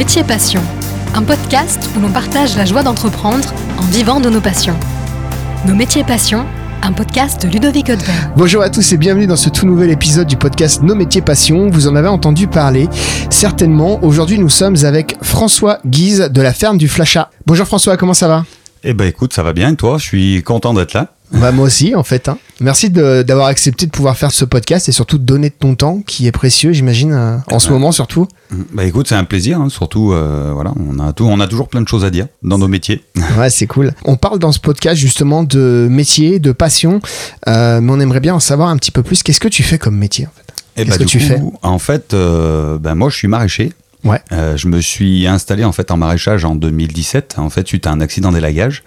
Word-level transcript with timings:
Métier 0.00 0.24
Passion, 0.24 0.62
un 1.14 1.22
podcast 1.22 1.90
où 1.94 2.00
l'on 2.00 2.10
partage 2.10 2.56
la 2.56 2.64
joie 2.64 2.82
d'entreprendre 2.82 3.52
en 3.76 3.82
vivant 3.82 4.18
de 4.18 4.30
nos 4.30 4.40
passions. 4.40 4.74
Nos 5.66 5.74
métiers 5.74 6.04
passions, 6.04 6.46
un 6.80 6.92
podcast 6.94 7.44
de 7.44 7.52
Ludovic. 7.52 7.92
Bonjour 8.34 8.62
à 8.62 8.70
tous 8.70 8.94
et 8.94 8.96
bienvenue 8.96 9.26
dans 9.26 9.36
ce 9.36 9.50
tout 9.50 9.66
nouvel 9.66 9.90
épisode 9.90 10.26
du 10.26 10.38
podcast 10.38 10.82
Nos 10.82 10.94
métiers 10.94 11.20
passions. 11.20 11.68
Vous 11.68 11.86
en 11.86 11.96
avez 11.96 12.08
entendu 12.08 12.46
parler 12.46 12.88
certainement. 13.28 14.02
Aujourd'hui, 14.02 14.38
nous 14.38 14.48
sommes 14.48 14.76
avec 14.84 15.18
François 15.20 15.80
Guise 15.84 16.30
de 16.32 16.40
la 16.40 16.54
ferme 16.54 16.78
du 16.78 16.88
Flachat. 16.88 17.30
Bonjour 17.44 17.66
François, 17.66 17.98
comment 17.98 18.14
ça 18.14 18.26
va? 18.26 18.46
Eh 18.82 18.94
ben 18.94 19.04
écoute, 19.04 19.34
ça 19.34 19.42
va 19.42 19.52
bien 19.52 19.70
et 19.70 19.76
toi? 19.76 19.98
Je 19.98 20.04
suis 20.04 20.42
content 20.42 20.72
d'être 20.72 20.94
là. 20.94 21.08
Bah 21.32 21.52
moi 21.52 21.64
aussi 21.66 21.94
en 21.94 22.02
fait. 22.02 22.28
hein. 22.28 22.38
Merci 22.60 22.90
d'avoir 22.90 23.46
accepté 23.46 23.86
de 23.86 23.90
pouvoir 23.90 24.16
faire 24.16 24.32
ce 24.32 24.44
podcast 24.44 24.88
et 24.88 24.92
surtout 24.92 25.16
de 25.16 25.22
donner 25.24 25.48
de 25.48 25.54
ton 25.58 25.74
temps 25.76 26.02
qui 26.04 26.26
est 26.26 26.32
précieux, 26.32 26.72
j'imagine, 26.72 27.12
euh, 27.12 27.36
en 27.50 27.58
ce 27.58 27.70
moment 27.70 27.92
surtout. 27.92 28.26
Bah 28.74 28.84
écoute, 28.84 29.08
c'est 29.08 29.14
un 29.14 29.24
plaisir, 29.24 29.60
hein, 29.60 29.68
surtout, 29.68 30.12
euh, 30.12 30.50
voilà, 30.52 30.72
on 30.76 30.98
a, 30.98 31.12
tout, 31.12 31.24
on 31.24 31.38
a 31.40 31.46
toujours 31.46 31.68
plein 31.68 31.80
de 31.82 31.88
choses 31.88 32.04
à 32.04 32.10
dire 32.10 32.26
dans 32.42 32.58
nos 32.58 32.68
métiers. 32.68 33.04
Ouais, 33.38 33.48
c'est 33.48 33.66
cool. 33.66 33.92
On 34.04 34.16
parle 34.16 34.38
dans 34.40 34.52
ce 34.52 34.58
podcast 34.58 35.00
justement 35.00 35.44
de 35.44 35.86
métier, 35.90 36.38
de 36.40 36.52
passion, 36.52 37.00
euh, 37.48 37.80
mais 37.80 37.92
on 37.92 38.00
aimerait 38.00 38.20
bien 38.20 38.34
en 38.34 38.40
savoir 38.40 38.68
un 38.68 38.76
petit 38.76 38.90
peu 38.90 39.02
plus. 39.02 39.22
Qu'est-ce 39.22 39.40
que 39.40 39.48
tu 39.48 39.62
fais 39.62 39.78
comme 39.78 39.96
métier 39.96 40.26
en 40.26 40.30
fait? 40.36 40.82
Et 40.82 40.84
Qu'est-ce 40.84 40.98
bah, 40.98 41.04
que 41.04 41.08
tu 41.08 41.20
fais? 41.20 41.40
En 41.62 41.78
fait, 41.78 42.12
euh, 42.12 42.78
ben, 42.78 42.94
moi 42.94 43.08
je 43.08 43.16
suis 43.16 43.28
maraîcher. 43.28 43.72
Ouais. 44.02 44.20
Euh, 44.32 44.56
je 44.56 44.66
me 44.66 44.80
suis 44.80 45.26
installé 45.26 45.62
en 45.64 45.72
fait 45.72 45.90
en 45.90 45.98
maraîchage 45.98 46.44
en 46.46 46.54
2017, 46.54 47.34
en 47.38 47.50
fait 47.50 47.66
suite 47.68 47.86
à 47.86 47.90
un 47.90 48.00
accident 48.00 48.32
d'élagage. 48.32 48.82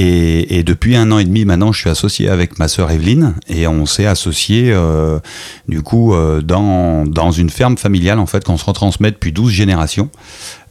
Et, 0.00 0.62
depuis 0.62 0.94
un 0.94 1.10
an 1.10 1.18
et 1.18 1.24
demi 1.24 1.44
maintenant, 1.44 1.72
je 1.72 1.80
suis 1.80 1.90
associé 1.90 2.28
avec 2.28 2.58
ma 2.60 2.68
sœur 2.68 2.90
Evelyne 2.92 3.34
et 3.48 3.66
on 3.66 3.84
s'est 3.84 4.06
associé 4.06 4.70
euh, 4.72 5.18
du 5.66 5.82
coup 5.82 6.14
euh, 6.14 6.40
dans, 6.40 7.04
dans 7.04 7.32
une 7.32 7.50
ferme 7.50 7.76
familiale 7.76 8.20
en 8.20 8.26
fait 8.26 8.44
qu'on 8.44 8.56
se 8.56 8.64
retransmet 8.64 9.10
depuis 9.10 9.32
12 9.32 9.50
générations. 9.50 10.08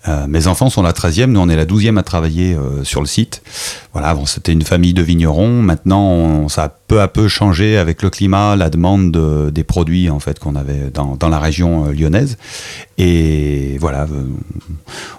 Euh, 0.07 0.27
mes 0.27 0.47
enfants 0.47 0.69
sont 0.69 0.81
la 0.81 0.93
13e, 0.93 1.25
nous 1.25 1.41
on 1.41 1.49
est 1.49 1.57
la 1.57 1.65
12e 1.65 1.97
à 1.99 2.03
travailler 2.03 2.55
sur 2.83 3.01
le 3.01 3.07
site. 3.07 3.41
Voilà, 3.91 4.15
c'était 4.25 4.53
une 4.53 4.61
famille 4.61 4.93
de 4.93 5.01
vignerons, 5.01 5.61
maintenant 5.61 6.03
on- 6.03 6.47
ça 6.47 6.76
peu 6.87 7.01
à 7.01 7.07
peu 7.07 7.27
changé 7.27 7.77
avec 7.77 8.01
le 8.01 8.09
climat, 8.09 8.55
la 8.55 8.69
demande 8.69 9.11
de- 9.11 9.49
des 9.49 9.63
produits 9.63 10.09
en 10.09 10.19
fait 10.19 10.39
qu'on 10.39 10.55
avait 10.55 10.89
dans, 10.93 11.15
dans 11.17 11.29
la 11.29 11.39
région 11.39 11.85
euh, 11.87 11.91
lyonnaise. 11.91 12.37
Et 12.97 13.77
voilà, 13.79 14.03
euh, 14.03 14.23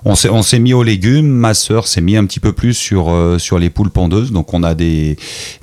on 0.05 0.15
s'est 0.15 0.31
on 0.31 0.43
s'est 0.43 0.59
mis 0.59 0.73
aux 0.73 0.83
légumes. 0.83 1.29
Ma 1.29 1.55
sœur 1.55 1.87
s'est 1.87 2.01
mis 2.01 2.17
un 2.17 2.25
petit 2.25 2.41
peu 2.41 2.53
plus 2.53 2.75
sur 2.75 3.11
euh, 3.11 3.39
sur 3.39 3.59
les 3.59 3.71
poules 3.71 3.91
pondeuses. 3.91 4.33
Donc 4.33 4.55
on 4.55 4.63
a 4.63 4.75
des 4.75 5.17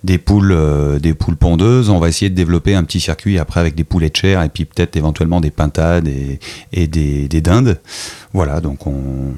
des 0.04 0.18
poules 0.18 0.56
des 1.02 1.14
poules 1.14 1.36
pondeuses. 1.36 1.90
On 1.90 2.00
va 2.00 2.08
essayer 2.08 2.30
de 2.30 2.36
développer 2.36 2.76
un 2.76 2.84
petit 2.84 3.00
circuit 3.00 3.40
après 3.40 3.60
avec 3.60 3.76
des 3.76 3.84
poulets 3.84 4.10
de 4.10 4.16
chair 4.16 4.44
et 4.44 4.50
puis 4.50 4.66
peut-être 4.66 4.96
éventuellement 4.96 5.42
des 5.42 5.52
pintades 5.52 6.08
et, 6.08 6.40
et 6.72 6.88
des, 6.88 7.28
des 7.28 7.42
dindes. 7.42 7.80
Voilà, 8.34 8.62
donc 8.62 8.86
on 8.88 9.34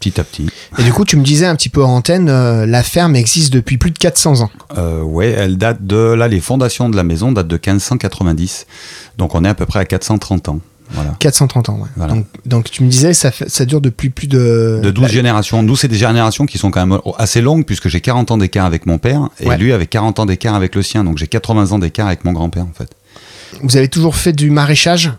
petit 0.00 0.20
à 0.20 0.24
petit. 0.24 0.48
Et 0.78 0.82
du 0.84 0.92
coup, 0.92 1.04
tu 1.04 1.16
me 1.16 1.24
disais 1.24 1.46
un 1.46 1.56
petit 1.56 1.68
peu 1.68 1.82
en 1.84 1.96
antenne, 1.96 2.28
euh, 2.28 2.66
la 2.66 2.82
ferme 2.82 3.16
existe 3.16 3.52
depuis 3.52 3.78
plus 3.78 3.90
de 3.90 3.98
400 3.98 4.42
ans. 4.42 4.50
Euh, 4.76 5.02
ouais, 5.02 5.28
elle 5.30 5.56
date 5.58 5.84
de 5.86 5.96
là 5.96 6.28
les 6.28 6.40
fondations 6.40 6.88
de 6.88 6.96
la 6.96 7.02
maison 7.04 7.32
datent 7.32 7.48
de 7.48 7.56
1590. 7.56 8.66
Donc 9.18 9.34
on 9.34 9.44
est 9.44 9.48
à 9.48 9.54
peu 9.54 9.66
près 9.66 9.80
à 9.80 9.84
430 9.84 10.48
ans. 10.48 10.60
Voilà. 10.92 11.14
430 11.18 11.68
ans, 11.68 11.80
ouais. 11.82 11.88
Voilà. 11.96 12.14
Donc, 12.14 12.26
donc 12.46 12.70
tu 12.70 12.82
me 12.82 12.88
disais, 12.88 13.12
ça, 13.12 13.30
fait- 13.30 13.50
ça 13.50 13.66
dure 13.66 13.82
depuis 13.82 14.08
plus 14.08 14.26
de... 14.26 14.80
De 14.82 14.90
12 14.90 15.02
Bah, 15.04 15.08
générations. 15.10 15.62
Nous, 15.62 15.76
c'est 15.76 15.86
des 15.88 15.98
générations 15.98 16.46
qui 16.46 16.56
sont 16.56 16.70
quand 16.70 16.86
même 16.86 16.98
assez 17.18 17.42
longues, 17.42 17.66
puisque 17.66 17.88
j'ai 17.88 18.00
40 18.00 18.30
ans 18.30 18.38
d'écart 18.38 18.64
avec 18.64 18.86
mon 18.86 18.96
père, 18.96 19.28
et 19.38 19.46
Ouais. 19.48 19.58
lui 19.58 19.74
avec 19.74 19.90
40 19.90 20.18
ans 20.18 20.24
d'écart 20.24 20.54
avec 20.54 20.74
le 20.74 20.80
sien. 20.82 21.04
Donc 21.04 21.18
j'ai 21.18 21.26
80 21.26 21.72
ans 21.72 21.78
d'écart 21.78 22.06
avec 22.06 22.24
mon 22.24 22.32
grand-père, 22.32 22.62
en 22.64 22.72
fait. 22.72 22.88
Vous 23.62 23.76
avez 23.76 23.88
toujours 23.88 24.16
fait 24.16 24.32
du 24.32 24.50
maraîchage? 24.50 25.12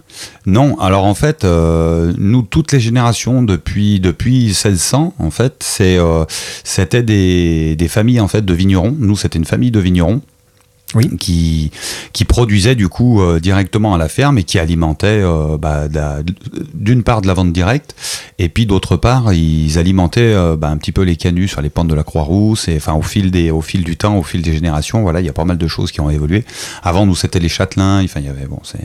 Non, 0.46 0.80
alors 0.80 1.06
en 1.06 1.14
fait, 1.14 1.44
euh, 1.44 2.14
nous, 2.18 2.42
toutes 2.42 2.72
les 2.72 2.80
générations 2.80 3.44
depuis, 3.44 4.00
depuis 4.00 4.46
1600, 4.46 5.14
en 5.18 5.32
fait, 5.32 5.66
euh, 5.82 6.26
c'était 6.64 7.04
des, 7.04 7.76
des 7.76 7.88
familles 7.88 8.20
en 8.22 8.28
fait, 8.28 8.44
de 8.44 8.54
vignerons. 8.54 8.96
Nous, 8.98 9.16
c'était 9.18 9.40
une 9.40 9.46
famille 9.46 9.72
de 9.72 9.80
vignerons. 9.80 10.22
Oui. 10.96 11.08
Qui, 11.18 11.70
qui 12.14 12.26
produisaient 12.26 12.74
du 12.74 12.90
coup 12.90 13.22
euh, 13.22 13.40
directement 13.40 13.94
à 13.94 14.00
la 14.00 14.10
ferme 14.10 14.40
et 14.40 14.44
qui 14.44 14.58
alimentaient 14.58 15.22
euh, 15.22 15.56
bah, 15.56 15.88
d'une 16.74 17.04
part 17.04 17.22
de 17.22 17.28
la 17.28 17.36
vente 17.36 17.54
directe 17.54 17.96
et 18.40 18.50
puis 18.50 18.66
d'autre 18.66 18.98
part 18.98 19.32
ils 19.32 19.78
alimentaient 19.78 20.34
euh, 20.34 20.56
bah, 20.56 20.70
un 20.70 20.78
petit 20.78 20.92
peu 20.92 21.04
les 21.04 21.16
canuts 21.16 21.48
sur 21.48 21.62
les 21.62 21.70
pentes 21.70 21.90
de 21.90 21.94
la 21.94 22.02
Croix-Rousse 22.02 22.70
et 22.70 22.78
enfin 22.78 22.94
au 22.94 23.04
fil 23.04 23.30
des 23.30 23.52
au 23.52 23.62
fil 23.62 23.84
du 23.84 23.98
temps 23.98 24.18
au 24.18 24.24
fil 24.24 24.42
des 24.42 24.52
générations 24.52 25.04
voilà 25.04 25.20
il 25.20 25.28
y 25.28 25.30
a 25.30 25.34
pas 25.34 25.46
mal 25.46 25.60
de 25.60 25.68
choses 25.68 25.92
qui 25.92 26.02
ont 26.02 26.10
évolué 26.10 26.44
avant 26.82 27.06
nous 27.06 27.16
c'était 27.16 27.40
les 27.40 27.50
châtelains 27.50 28.04
enfin 28.04 28.20
il 28.20 28.26
y 28.26 28.30
avait 28.30 28.48
bon 28.48 28.60
c'est 28.64 28.80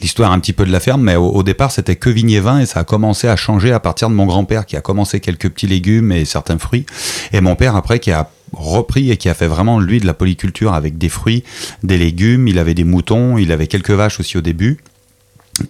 l'histoire 0.00 0.32
un 0.32 0.40
petit 0.40 0.52
peu 0.52 0.64
de 0.64 0.72
la 0.72 0.80
ferme, 0.80 1.02
mais 1.02 1.16
au, 1.16 1.28
au 1.28 1.42
départ 1.42 1.70
c'était 1.70 1.96
que 1.96 2.10
vignes 2.10 2.30
et 2.30 2.40
vin 2.40 2.58
et 2.58 2.66
ça 2.66 2.80
a 2.80 2.84
commencé 2.84 3.28
à 3.28 3.36
changer 3.36 3.72
à 3.72 3.80
partir 3.80 4.08
de 4.08 4.14
mon 4.14 4.26
grand-père 4.26 4.66
qui 4.66 4.76
a 4.76 4.80
commencé 4.80 5.20
quelques 5.20 5.48
petits 5.50 5.66
légumes 5.66 6.12
et 6.12 6.24
certains 6.24 6.58
fruits, 6.58 6.86
et 7.32 7.40
mon 7.40 7.54
père 7.54 7.76
après 7.76 7.98
qui 8.00 8.10
a 8.10 8.28
repris 8.52 9.10
et 9.10 9.16
qui 9.16 9.28
a 9.28 9.34
fait 9.34 9.46
vraiment 9.46 9.80
lui 9.80 10.00
de 10.00 10.06
la 10.06 10.14
polyculture 10.14 10.74
avec 10.74 10.98
des 10.98 11.08
fruits, 11.08 11.44
des 11.82 11.98
légumes, 11.98 12.48
il 12.48 12.58
avait 12.58 12.74
des 12.74 12.84
moutons, 12.84 13.38
il 13.38 13.52
avait 13.52 13.66
quelques 13.66 13.90
vaches 13.90 14.20
aussi 14.20 14.36
au 14.38 14.40
début, 14.40 14.78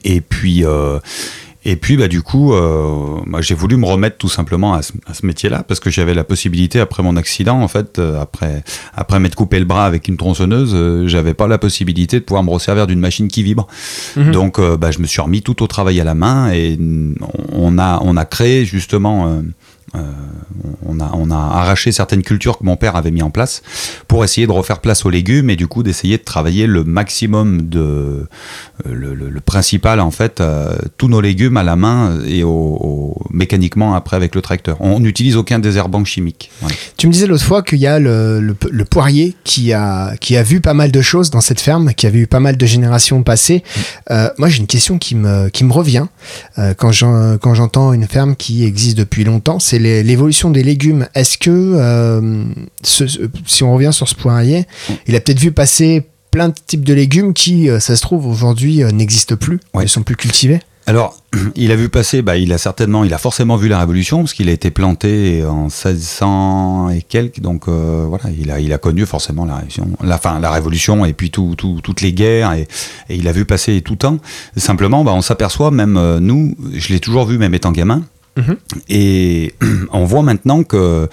et 0.05 0.21
puis 0.21 0.65
euh, 0.65 0.99
et 1.65 1.77
puis 1.77 1.97
bah 1.97 2.09
du 2.09 2.23
coup, 2.23 2.55
euh, 2.55 3.21
j'ai 3.41 3.55
voulu 3.55 3.77
me 3.77 3.87
remettre 3.87 4.17
tout 4.17 4.29
simplement 4.29 4.75
à 4.75 4.83
ce, 4.83 4.93
métier-là 5.23 5.63
parce 5.63 5.79
que 5.79 5.91
j'avais 5.91 6.15
la 6.15 6.25
possibilité 6.25 6.81
après 6.81 7.05
mon 7.05 7.17
accident 7.17 7.61
en 7.61 7.69
fait, 7.69 8.01
euh, 8.01 8.21
après 8.21 8.65
après 8.95 9.21
m'être 9.21 9.37
coupé 9.37 9.61
le 9.61 9.65
bras 9.65 9.87
avec 9.87 10.09
une 10.09 10.17
tronçonneuse, 10.17 10.73
euh, 10.75 11.07
j'avais 11.07 11.35
pas 11.35 11.47
la 11.47 11.59
possibilité 11.59 12.19
de 12.19 12.25
pouvoir 12.25 12.43
me 12.43 12.51
resservir 12.51 12.89
d'une 12.89 12.99
machine 12.99 13.29
qui 13.29 13.45
vibre. 13.45 13.69
Donc 14.17 14.59
euh, 14.59 14.77
bah, 14.77 14.91
je 14.91 14.99
me 14.99 15.07
suis 15.07 15.21
remis 15.21 15.43
tout 15.43 15.63
au 15.63 15.69
travail 15.69 16.01
à 16.01 16.05
la 16.05 16.15
main 16.15 16.51
et 16.53 16.77
on 17.53 17.79
a 17.79 18.01
on 18.03 18.17
a 18.17 18.25
créé 18.25 18.65
justement 18.65 19.41
on, 19.95 21.01
a, 21.01 21.11
on 21.15 21.31
a 21.31 21.37
arraché 21.37 21.93
certaines 21.93 22.23
cultures 22.23 22.59
que 22.59 22.65
mon 22.65 22.77
père 22.77 22.97
avait 22.97 23.11
mis 23.11 23.23
en 23.23 23.31
place 23.31 23.63
pour 24.09 24.25
essayer 24.25 24.47
de 24.47 24.53
refaire 24.53 24.81
place 24.81 25.05
aux 25.05 25.11
légumes 25.11 25.51
et 25.51 25.57
du 25.57 25.67
coup 25.67 25.83
d'essayer 25.83 26.19
de 26.19 26.23
travailler 26.23 26.67
le 26.67 26.85
maximum 26.85 27.63
de 27.69 27.81
euh, 27.81 28.27
le, 28.87 29.41
principal 29.41 30.01
en 30.01 30.11
fait 30.11 30.41
euh, 30.41 30.77
tous 30.97 31.09
nos 31.09 31.21
légumes 31.21 31.57
à 31.57 31.63
la 31.63 31.77
main 31.77 32.21
et 32.27 32.43
mécaniquement 33.31 33.95
après 33.95 34.17
avec 34.17 34.35
le 34.35 34.41
tracteur. 34.43 34.77
On 34.81 35.01
n'utilise 35.01 35.37
aucun 35.37 35.59
désherbant 35.59 36.05
chimique. 36.05 36.51
Tu 36.97 37.07
me 37.07 37.13
disais 37.13 37.27
l'autre 37.27 37.45
fois 37.45 37.63
qu'il 37.63 37.79
y 37.79 37.87
a 37.87 37.99
le, 37.99 38.55
poirier 38.91 39.35
qui 39.45 39.73
a, 39.73 40.17
qui 40.17 40.37
a 40.37 40.43
vu 40.43 40.61
pas 40.61 40.75
mal 40.75 40.91
de 40.93 41.01
choses 41.03 41.31
dans 41.31 41.41
cette 41.41 41.61
ferme, 41.61 41.93
qui 41.95 42.07
a 42.07 42.11
vu 42.11 42.27
pas 42.27 42.41
mal 42.41 42.57
de 42.57 42.67
générations 42.67 43.23
passer. 43.23 43.63
Euh, 44.11 44.29
moi, 44.39 44.49
j'ai 44.49 44.59
une 44.61 44.67
question 44.67 44.99
qui 44.99 45.15
me, 45.15 45.49
qui 45.49 45.65
me 45.65 45.73
revient 45.73 46.07
euh, 46.59 46.75
quand 46.75 46.93
j'en- 46.93 47.39
quand 47.39 47.55
j'entends 47.55 47.93
une 47.93 48.07
ferme 48.07 48.37
qui 48.37 48.65
existe 48.65 48.97
depuis 48.99 49.25
longtemps, 49.25 49.59
c'est 49.59 49.79
l'évolution 50.03 50.51
des 50.51 50.63
légumes. 50.63 51.07
Est-ce 51.15 51.39
que, 51.39 51.51
euh, 51.51 52.45
ce- 52.83 53.05
si 53.47 53.63
on 53.65 53.75
revient 53.75 53.93
sur 53.93 54.09
ce 54.09 54.15
poirier, 54.15 54.67
il 55.07 55.17
a 55.17 55.21
peut-être 55.21 55.41
vu 55.41 55.53
passer 55.53 56.03
plein 56.31 56.49
de 56.49 56.55
types 56.67 56.85
de 56.85 56.95
légumes 56.95 57.35
qui, 57.35 57.69
euh, 57.69 57.79
ça 57.81 57.95
se 57.97 58.01
trouve, 58.03 58.27
aujourd'hui 58.27 58.83
euh, 58.83 58.91
n'existent 58.91 59.37
plus, 59.37 59.61
Ouais. 59.75 59.83
ne 59.83 59.89
sont 59.89 60.03
plus 60.03 60.17
cultivés 60.17 60.61
Alors, 60.87 61.17
il 61.57 61.71
a 61.73 61.77
vu 61.77 61.89
passer, 61.91 62.23
bah, 62.23 62.37
il 62.39 62.53
a 62.53 62.59
certainement, 62.59 63.05
il 63.05 63.13
a 63.13 63.19
forcément 63.19 63.57
vu 63.57 63.69
la 63.69 63.79
Révolution, 63.79 64.19
parce 64.21 64.33
qu'il 64.33 64.49
a 64.49 64.53
été 64.53 64.71
planté 64.71 65.45
en 65.45 65.69
1600 65.69 66.89
et 66.91 67.03
quelques, 67.03 67.41
donc 67.41 67.69
euh, 67.69 68.07
voilà, 68.09 68.25
il 68.39 68.51
a, 68.51 68.61
il 68.61 68.73
a 68.73 68.79
connu 68.79 69.07
forcément 69.07 69.45
la 69.45 69.55
Révolution, 69.57 69.89
la, 70.03 70.19
fin, 70.19 70.41
la 70.41 70.51
Révolution 70.51 71.05
et 71.05 71.13
puis 71.13 71.31
tout, 71.31 71.55
tout- 71.57 71.81
toutes 71.83 72.01
les 72.01 72.13
guerres, 72.13 72.53
et, 72.55 72.63
et 73.11 73.17
il 73.17 73.29
a 73.29 73.33
vu 73.33 73.45
passer 73.45 73.81
tout 73.83 73.97
temps. 73.97 74.19
Simplement, 74.57 75.05
bah, 75.05 75.13
on 75.15 75.23
s'aperçoit, 75.23 75.71
même 75.71 75.97
euh, 75.97 76.19
nous, 76.21 76.57
je 76.73 76.89
l'ai 76.93 77.01
toujours 77.01 77.27
vu, 77.27 77.39
même 77.39 77.55
étant 77.55 77.73
gamin, 77.73 78.03
Mhm. 78.37 78.57
et 78.89 79.55
on 79.93 80.05
voit 80.05 80.23
maintenant 80.23 80.63
que, 80.63 81.09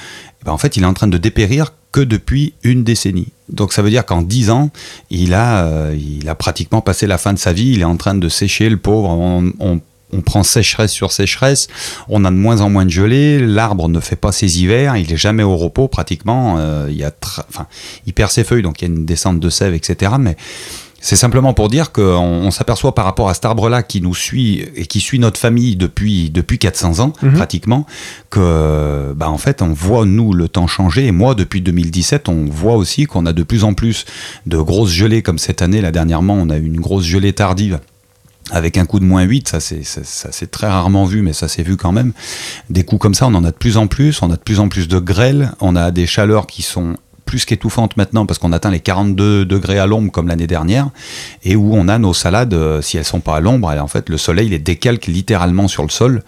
bah, 0.46 0.54
en 0.54 0.58
fait, 0.58 0.78
il 0.78 0.84
est 0.84 0.86
en 0.88 0.94
train 0.94 1.08
de 1.08 1.18
dépérir 1.18 1.74
que 1.92 2.02
depuis 2.02 2.54
une 2.64 2.84
décennie. 2.84 3.30
Donc 3.50 3.74
ça 3.74 3.82
veut 3.82 3.90
dire 3.90 4.06
qu'en 4.06 4.22
10 4.22 4.52
ans, 4.52 4.70
il 5.10 5.34
a, 5.34 5.66
euh, 5.66 5.98
il 5.98 6.30
a 6.30 6.36
pratiquement 6.36 6.82
passé 6.82 7.08
la 7.08 7.18
fin 7.18 7.34
de 7.34 7.40
sa 7.40 7.52
vie, 7.52 7.72
il 7.72 7.82
est 7.82 7.86
en 7.86 7.98
train 7.98 8.14
de 8.16 8.30
sécher, 8.30 8.70
le 8.70 8.78
pauvre. 8.78 9.10
On, 9.10 9.52
on- 9.60 9.82
prend 10.26 10.42
sécheresse 10.42 10.92
sur 10.92 11.12
sécheresse, 11.12 11.68
on 12.08 12.26
a 12.26 12.32
de 12.32 12.36
moins 12.36 12.62
en 12.62 12.70
moins 12.72 12.84
de 12.84 12.90
gelée, 12.90 13.38
l'arbre 13.40 13.88
ne 13.90 14.00
fait 14.00 14.16
pas 14.16 14.32
ses 14.32 14.60
hivers, 14.60 14.98
il 14.98 15.14
est 15.14 15.18
jamais 15.18 15.44
au 15.44 15.56
repos 15.56 15.88
pratiquement, 15.88 16.56
euh, 16.58 16.88
il, 16.90 16.98
y 16.98 17.04
a 17.04 17.12
enfin, 17.48 17.68
il 18.08 18.14
perd 18.14 18.32
ses 18.32 18.44
feuilles, 18.44 18.64
donc 18.64 18.82
il 18.82 18.88
y 18.88 18.92
a 18.92 18.94
une 18.96 19.06
descente 19.06 19.40
de 19.40 19.50
sève, 19.52 19.76
etc. 19.76 20.14
Mais 20.20 20.36
c'est 21.02 21.16
simplement 21.16 21.54
pour 21.54 21.70
dire 21.70 21.92
qu'on 21.92 22.04
on 22.04 22.52
s'aperçoit 22.52 22.94
par 22.96 23.06
rapport 23.06 23.30
à 23.30 23.34
cet 23.34 23.46
arbre-là 23.46 23.84
qui 23.84 24.02
nous 24.02 24.16
suit 24.16 24.66
et 24.76 24.86
qui 24.86 25.00
suit 25.00 25.20
notre 25.20 25.40
famille 25.40 25.76
depuis, 25.76 26.30
depuis 26.30 26.60
400 26.60 27.00
ans, 27.00 27.14
Mhm. 27.22 27.34
pratiquement, 27.34 27.86
que, 28.30 29.14
bah, 29.16 29.30
en 29.30 29.38
fait, 29.38 29.62
on 29.62 29.70
voit, 29.74 30.06
nous, 30.06 30.34
le 30.34 30.48
temps 30.48 30.68
changer. 30.68 31.06
Et 31.08 31.12
moi, 31.12 31.36
depuis 31.36 31.62
2017, 31.62 32.30
on 32.30 32.46
voit 32.46 32.76
aussi 32.76 33.06
qu'on 33.06 33.26
a 33.26 33.34
de 33.34 33.44
plus 33.44 33.64
en 33.64 33.74
plus 33.74 34.06
de 34.46 34.58
grosses 34.58 34.92
gelées, 34.92 35.22
comme 35.22 35.38
cette 35.40 35.62
année, 35.62 35.82
là, 35.82 35.92
dernièrement, 35.92 36.34
on 36.36 36.50
a 36.50 36.58
eu 36.58 36.66
une 36.66 36.80
grosse 36.80 37.06
gelée 37.06 37.34
tardive 37.34 37.80
avec 38.52 38.78
un 38.78 38.86
coup 38.86 39.00
de 39.00 39.06
moins 39.06 39.22
8, 39.22 39.48
ça 39.48 39.60
c'est 39.60 39.84
ça, 39.84 40.02
ça, 40.04 40.30
c'est 40.32 40.50
très 40.50 40.66
rarement 40.68 41.06
vu, 41.06 41.22
mais 41.22 41.34
ça 41.34 41.48
s'est 41.48 41.62
vu 41.62 41.78
quand 41.78 41.92
même. 41.92 42.14
Des 42.72 42.84
coups 42.84 43.00
comme 43.00 43.14
ça, 43.14 43.28
on 43.28 43.36
en 43.36 43.44
a 43.44 43.52
de 43.52 43.56
plus 43.56 43.78
en 43.78 43.86
plus, 43.86 44.24
on 44.24 44.32
a 44.32 44.36
de 44.38 44.42
plus 44.42 44.60
en 44.60 44.70
plus 44.70 44.88
de 44.88 44.98
grêles, 44.98 45.52
on 45.60 45.76
a 45.76 45.92
des 45.92 46.08
chaleurs 46.08 46.48
qui 46.48 46.64
sont 46.64 46.96
plus 47.30 47.46
qu'étouffante 47.46 47.96
maintenant 47.96 48.26
parce 48.26 48.40
qu'on 48.40 48.52
atteint 48.54 48.72
les 48.72 48.80
42 48.80 49.46
degrés 49.46 49.78
à 49.78 49.86
l'ombre 49.86 50.12
comme 50.12 50.28
l'année 50.28 50.48
dernière 50.48 50.90
et 51.44 51.56
où 51.56 51.76
on 51.76 51.88
a 51.88 52.00
nos 52.00 52.16
salades, 52.16 52.56
euh, 52.56 52.82
si 52.82 52.98
elles 52.98 53.06
sont 53.06 53.20
pas 53.20 53.36
à 53.36 53.40
l'ombre, 53.40 53.68
en 53.68 53.88
fait 53.88 54.10
le 54.10 54.18
soleil 54.18 54.50
les 54.50 54.58
décalque 54.58 55.06
littéralement 55.06 55.68
sur 55.68 55.84
le 55.84 55.90
sol 55.90 56.24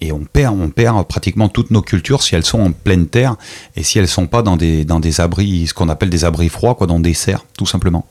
et 0.00 0.12
on 0.12 0.20
perd, 0.20 0.56
on 0.56 0.70
perd 0.70 1.08
pratiquement 1.08 1.48
toutes 1.48 1.72
nos 1.72 1.82
cultures 1.82 2.22
si 2.22 2.36
elles 2.36 2.44
sont 2.44 2.60
en 2.60 2.70
pleine 2.70 3.08
terre 3.08 3.34
et 3.74 3.82
si 3.82 3.98
elles 3.98 4.06
sont 4.06 4.28
pas 4.28 4.42
dans 4.42 4.56
des, 4.56 4.84
dans 4.84 5.00
des 5.00 5.20
abris, 5.20 5.66
ce 5.66 5.74
qu'on 5.74 5.88
appelle 5.88 6.10
des 6.10 6.24
abris 6.24 6.48
froids, 6.48 6.76
quoi, 6.76 6.86
dans 6.86 7.00
des 7.00 7.14
serres, 7.14 7.44
tout 7.58 7.66
simplement. 7.66 8.06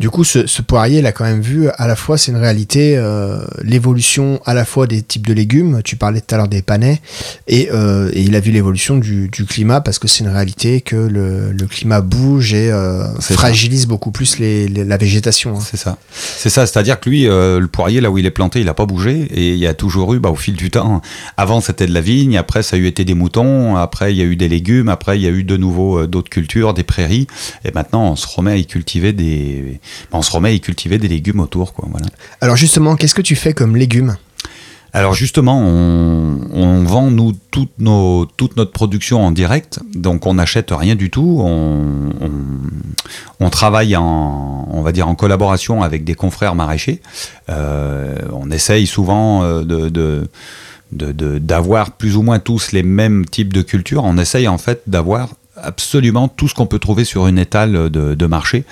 Du 0.00 0.08
coup, 0.08 0.24
ce, 0.24 0.62
poirier, 0.62 1.00
il 1.00 1.06
a 1.06 1.12
quand 1.12 1.24
même 1.24 1.42
vu, 1.42 1.68
à 1.68 1.86
la 1.86 1.94
fois, 1.94 2.16
c'est 2.16 2.32
une 2.32 2.38
réalité, 2.38 2.96
euh, 2.96 3.44
l'évolution 3.62 4.40
à 4.46 4.54
la 4.54 4.64
fois 4.64 4.86
des 4.86 5.02
types 5.02 5.26
de 5.26 5.34
légumes, 5.34 5.82
tu 5.84 5.96
parlais 5.96 6.22
tout 6.22 6.34
à 6.34 6.38
l'heure 6.38 6.48
des 6.48 6.62
panais, 6.62 7.02
et, 7.48 7.68
euh, 7.70 8.10
et 8.14 8.22
il 8.22 8.34
a 8.34 8.40
vu 8.40 8.50
l'évolution 8.50 8.96
du, 8.96 9.28
du, 9.28 9.44
climat, 9.44 9.82
parce 9.82 9.98
que 9.98 10.08
c'est 10.08 10.24
une 10.24 10.30
réalité 10.30 10.80
que 10.80 10.96
le, 10.96 11.52
le 11.52 11.66
climat 11.66 12.00
bouge 12.00 12.54
et 12.54 12.72
euh, 12.72 13.12
fragilise 13.20 13.86
beaucoup 13.86 14.10
plus 14.10 14.38
les, 14.38 14.68
la 14.68 14.96
végétation. 14.96 15.58
Hein. 15.58 15.62
C'est 15.62 15.76
ça. 15.76 15.98
C'est 16.14 16.48
ça, 16.48 16.64
c'est-à-dire 16.64 16.98
que 16.98 17.10
lui, 17.10 17.24
le 17.24 17.66
poirier, 17.66 18.00
là 18.00 18.10
où 18.10 18.16
il 18.16 18.24
est 18.24 18.30
planté, 18.30 18.60
il 18.60 18.64
n'a 18.64 18.74
pas 18.74 18.86
bougé, 18.86 19.28
et 19.30 19.50
il 19.50 19.58
y 19.58 19.66
a 19.66 19.74
toujours 19.74 20.14
eu, 20.14 20.18
bah, 20.18 20.30
au 20.30 20.34
fil 20.36 20.56
du 20.56 20.70
temps, 20.70 21.02
avant 21.36 21.60
c'était 21.60 21.86
de 21.86 21.92
la 21.92 22.00
vigne, 22.00 22.38
après 22.38 22.62
ça 22.62 22.76
a 22.76 22.78
eu 22.78 22.86
été 22.86 23.04
des 23.04 23.12
moutons, 23.12 23.76
après 23.76 24.14
il 24.14 24.16
y 24.16 24.22
a 24.22 24.24
eu 24.24 24.36
des 24.36 24.48
légumes, 24.48 24.88
après 24.88 25.18
il 25.18 25.22
y 25.22 25.26
a 25.26 25.30
eu 25.30 25.44
de 25.44 25.58
nouveau 25.58 26.06
d'autres 26.06 26.30
cultures, 26.30 26.72
des 26.72 26.84
prairies, 26.84 27.26
et 27.66 27.72
maintenant 27.72 28.12
on 28.12 28.16
se 28.16 28.26
remet 28.26 28.52
à 28.52 28.56
y 28.56 28.64
cultiver 28.64 29.12
des 29.12 29.78
on 30.12 30.22
se 30.22 30.30
remet 30.30 30.50
à 30.50 30.52
y 30.52 30.60
cultiver 30.60 30.98
des 30.98 31.08
légumes 31.08 31.40
autour. 31.40 31.72
Quoi, 31.72 31.88
voilà. 31.90 32.06
Alors 32.40 32.56
justement, 32.56 32.96
qu'est-ce 32.96 33.14
que 33.14 33.22
tu 33.22 33.36
fais 33.36 33.52
comme 33.52 33.76
légumes? 33.76 34.16
Alors 34.92 35.14
justement, 35.14 35.60
on, 35.60 36.82
vend 36.84 37.10
nous 37.10 37.32
toute, 37.52 37.70
nos, 37.78 38.24
toute 38.24 38.56
notre 38.56 38.72
production 38.72 39.24
en 39.24 39.30
direct, 39.30 39.78
donc 39.94 40.26
on 40.26 40.34
n'achète 40.34 40.70
rien 40.72 40.96
du 40.96 41.10
tout. 41.10 41.40
On, 41.40 42.10
on, 43.38 43.50
travaille 43.50 43.96
en, 43.96 44.66
on 44.68 44.82
va 44.82 44.90
dire 44.90 45.06
en 45.06 45.14
collaboration 45.14 45.84
avec 45.84 46.02
des 46.02 46.14
confrères 46.14 46.56
maraîchers. 46.56 47.00
Euh, 47.48 48.16
on 48.32 48.50
essaye 48.50 48.88
souvent 48.88 49.44
euh, 49.44 49.62
de, 49.62 49.88
de 49.88 50.28
d'avoir 50.92 51.92
plus 51.92 52.16
ou 52.16 52.22
moins 52.22 52.40
tous 52.40 52.72
les 52.72 52.82
mêmes 52.82 53.24
types 53.24 53.52
de 53.52 53.62
cultures. 53.62 54.02
On 54.02 54.18
essaye 54.18 54.48
en 54.48 54.58
fait 54.58 54.82
d'avoir 54.88 55.28
absolument 55.62 56.28
tout 56.28 56.48
ce 56.48 56.54
qu'on 56.54 56.66
peut 56.66 56.78
trouver 56.78 57.04
sur 57.04 57.26
une 57.26 57.38
étale 57.38 57.90
de, 57.90 58.26
marché. 58.26 58.64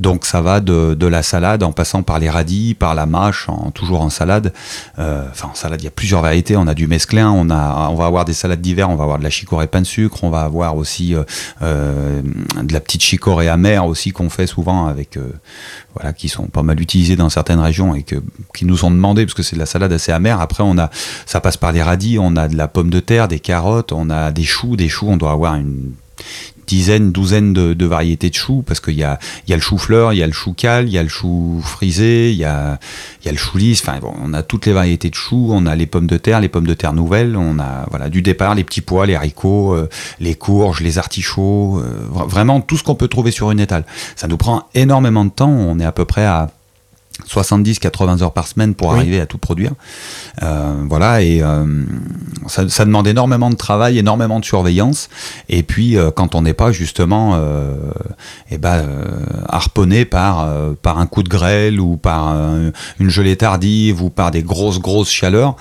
Donc 0.00 0.24
ça 0.24 0.40
va 0.40 0.60
de, 0.60 1.06
la 1.06 1.22
salade 1.22 1.62
en 1.62 1.72
passant 1.72 2.02
par 2.02 2.18
les 2.18 2.30
radis, 2.30 2.74
par 2.74 2.94
la 2.94 3.06
mâche, 3.06 3.46
toujours 3.74 4.00
en 4.00 4.10
salade. 4.10 4.52
Euh, 4.98 5.24
enfin 5.30 5.48
en 5.52 5.54
salade, 5.54 5.80
il 5.80 5.84
y 5.84 5.88
a 5.88 5.92
plusieurs 5.92 6.22
variétés. 6.22 6.56
On 6.56 6.66
a 6.66 6.74
du 6.74 6.86
mesclin, 6.86 7.30
on, 7.30 7.50
a, 7.50 7.88
on 7.90 7.94
va 7.94 8.06
avoir 8.06 8.24
des 8.24 8.32
salades 8.32 8.60
d'hiver, 8.60 8.90
on 8.90 8.96
va 8.96 9.04
avoir 9.04 9.18
de 9.18 9.24
la 9.24 9.30
chicorée 9.30 9.66
pain 9.66 9.80
de 9.80 9.86
sucre, 9.86 10.24
on 10.24 10.30
va 10.30 10.42
avoir 10.42 10.76
aussi 10.76 11.14
euh, 11.14 11.22
euh, 11.62 12.22
de 12.62 12.72
la 12.72 12.80
petite 12.80 13.02
chicorée 13.02 13.48
amère 13.48 13.86
aussi 13.86 14.12
qu'on 14.12 14.30
fait 14.30 14.46
souvent 14.46 14.86
avec, 14.86 15.18
voilà, 15.94 16.12
qui 16.12 16.28
sont 16.28 16.46
pas 16.46 16.62
mal 16.62 16.80
utilisées 16.80 17.16
dans 17.16 17.28
certaines 17.28 17.60
régions 17.60 17.94
et 17.94 18.04
qui 18.54 18.64
nous 18.64 18.76
sont 18.76 18.90
demandées 18.90 19.26
parce 19.26 19.34
que 19.34 19.42
c'est 19.42 19.56
de 19.56 19.60
la 19.60 19.66
salade 19.66 19.92
assez 19.92 20.12
amère. 20.12 20.40
Après 20.40 20.62
on 20.62 20.78
a, 20.78 20.90
ça 21.26 21.40
passe 21.40 21.56
par 21.56 21.72
les 21.72 21.82
radis, 21.82 22.18
on 22.18 22.36
a 22.36 22.48
de 22.48 22.56
la 22.56 22.68
pomme 22.68 22.90
de 22.90 23.00
terre, 23.00 23.28
des 23.28 23.40
carottes, 23.40 23.92
on 23.92 24.10
a 24.10 24.30
des 24.30 24.44
choux, 24.44 24.76
des 24.76 24.88
choux, 24.88 25.08
on 25.08 25.16
doit 25.16 25.32
avoir 25.32 25.54
une 25.54 25.92
dizaine, 26.66 27.12
douzaine 27.12 27.52
de, 27.52 27.86
variétés 27.86 28.30
de 28.30 28.34
choux, 28.34 28.62
parce 28.66 28.80
qu'il 28.80 28.94
y 28.94 29.04
a, 29.04 29.18
y 29.48 29.52
a 29.52 29.56
le 29.56 29.62
chou-fleur, 29.62 30.12
il 30.12 30.18
y 30.18 30.22
a 30.22 30.26
le 30.26 30.32
chou 30.32 30.54
cal, 30.54 30.88
il 30.88 30.92
y 30.92 30.98
a 30.98 31.02
le 31.02 31.08
chou 31.08 31.60
frisé, 31.62 32.30
il 32.30 32.38
y 32.38 32.44
a, 32.44 32.78
y 33.24 33.28
a 33.28 33.32
le 33.32 33.38
chou 33.38 33.58
lisse, 33.58 33.82
enfin 33.82 33.98
bon, 34.00 34.14
on 34.22 34.32
a 34.32 34.42
toutes 34.42 34.66
les 34.66 34.72
variétés 34.72 35.10
de 35.10 35.14
choux, 35.14 35.48
on 35.50 35.66
a 35.66 35.76
les 35.76 35.86
pommes 35.86 36.06
de 36.06 36.16
terre, 36.16 36.40
les 36.40 36.48
pommes 36.48 36.66
de 36.66 36.74
terre 36.74 36.92
nouvelles, 36.92 37.36
on 37.36 37.58
a 37.58 37.86
voilà 37.90 38.08
du 38.08 38.22
départ 38.22 38.54
les 38.54 38.64
petits 38.64 38.80
pois, 38.80 39.06
les 39.06 39.14
haricots, 39.14 39.74
euh, 39.74 39.88
les 40.20 40.34
courges, 40.34 40.80
les 40.80 40.98
artichauts, 40.98 41.80
euh, 41.80 42.08
vraiment 42.10 42.60
tout 42.60 42.76
ce 42.76 42.82
qu'on 42.82 42.94
peut 42.94 43.08
trouver 43.08 43.30
sur 43.30 43.50
une 43.50 43.60
étale. 43.60 43.84
Ça 44.16 44.28
nous 44.28 44.36
prend 44.36 44.68
énormément 44.74 45.24
de 45.24 45.30
temps, 45.30 45.50
on 45.50 45.78
est 45.78 45.84
à 45.84 45.92
peu 45.92 46.04
près 46.04 46.24
à 46.24 46.50
70-80 47.28 48.22
heures 48.22 48.32
par 48.32 48.46
semaine 48.46 48.74
pour 48.74 48.92
arriver 48.92 49.20
à 49.20 49.26
tout 49.26 49.38
produire. 49.38 49.72
Euh, 50.42 50.74
voilà, 50.88 51.22
et 51.22 51.42
euh, 51.42 51.64
ça, 52.46 52.68
ça, 52.68 52.84
demande 52.84 53.06
énormément 53.06 53.50
de 53.50 53.54
travail, 53.54 53.98
énormément 53.98 54.40
de 54.40 54.44
surveillance. 54.44 55.08
Et 55.48 55.62
puis, 55.62 55.96
euh, 55.96 56.10
quand 56.10 56.34
on 56.34 56.42
n'est 56.42 56.54
pas 56.54 56.72
justement 56.72 57.32
euh, 57.34 57.74
eh 58.50 58.58
ben, 58.58 58.84
harponné 59.48 60.04
par, 60.04 60.48
par 60.82 60.98
un 60.98 61.06
coup 61.06 61.22
de 61.22 61.28
grêle 61.28 61.80
ou 61.80 61.96
par 61.96 62.34
une 62.98 63.10
gelée 63.10 63.36
tardive 63.36 64.02
ou 64.02 64.10
par 64.10 64.30
des 64.30 64.42
grosses, 64.42 64.80
grosses 64.80 65.10
chaleurs, 65.10 65.56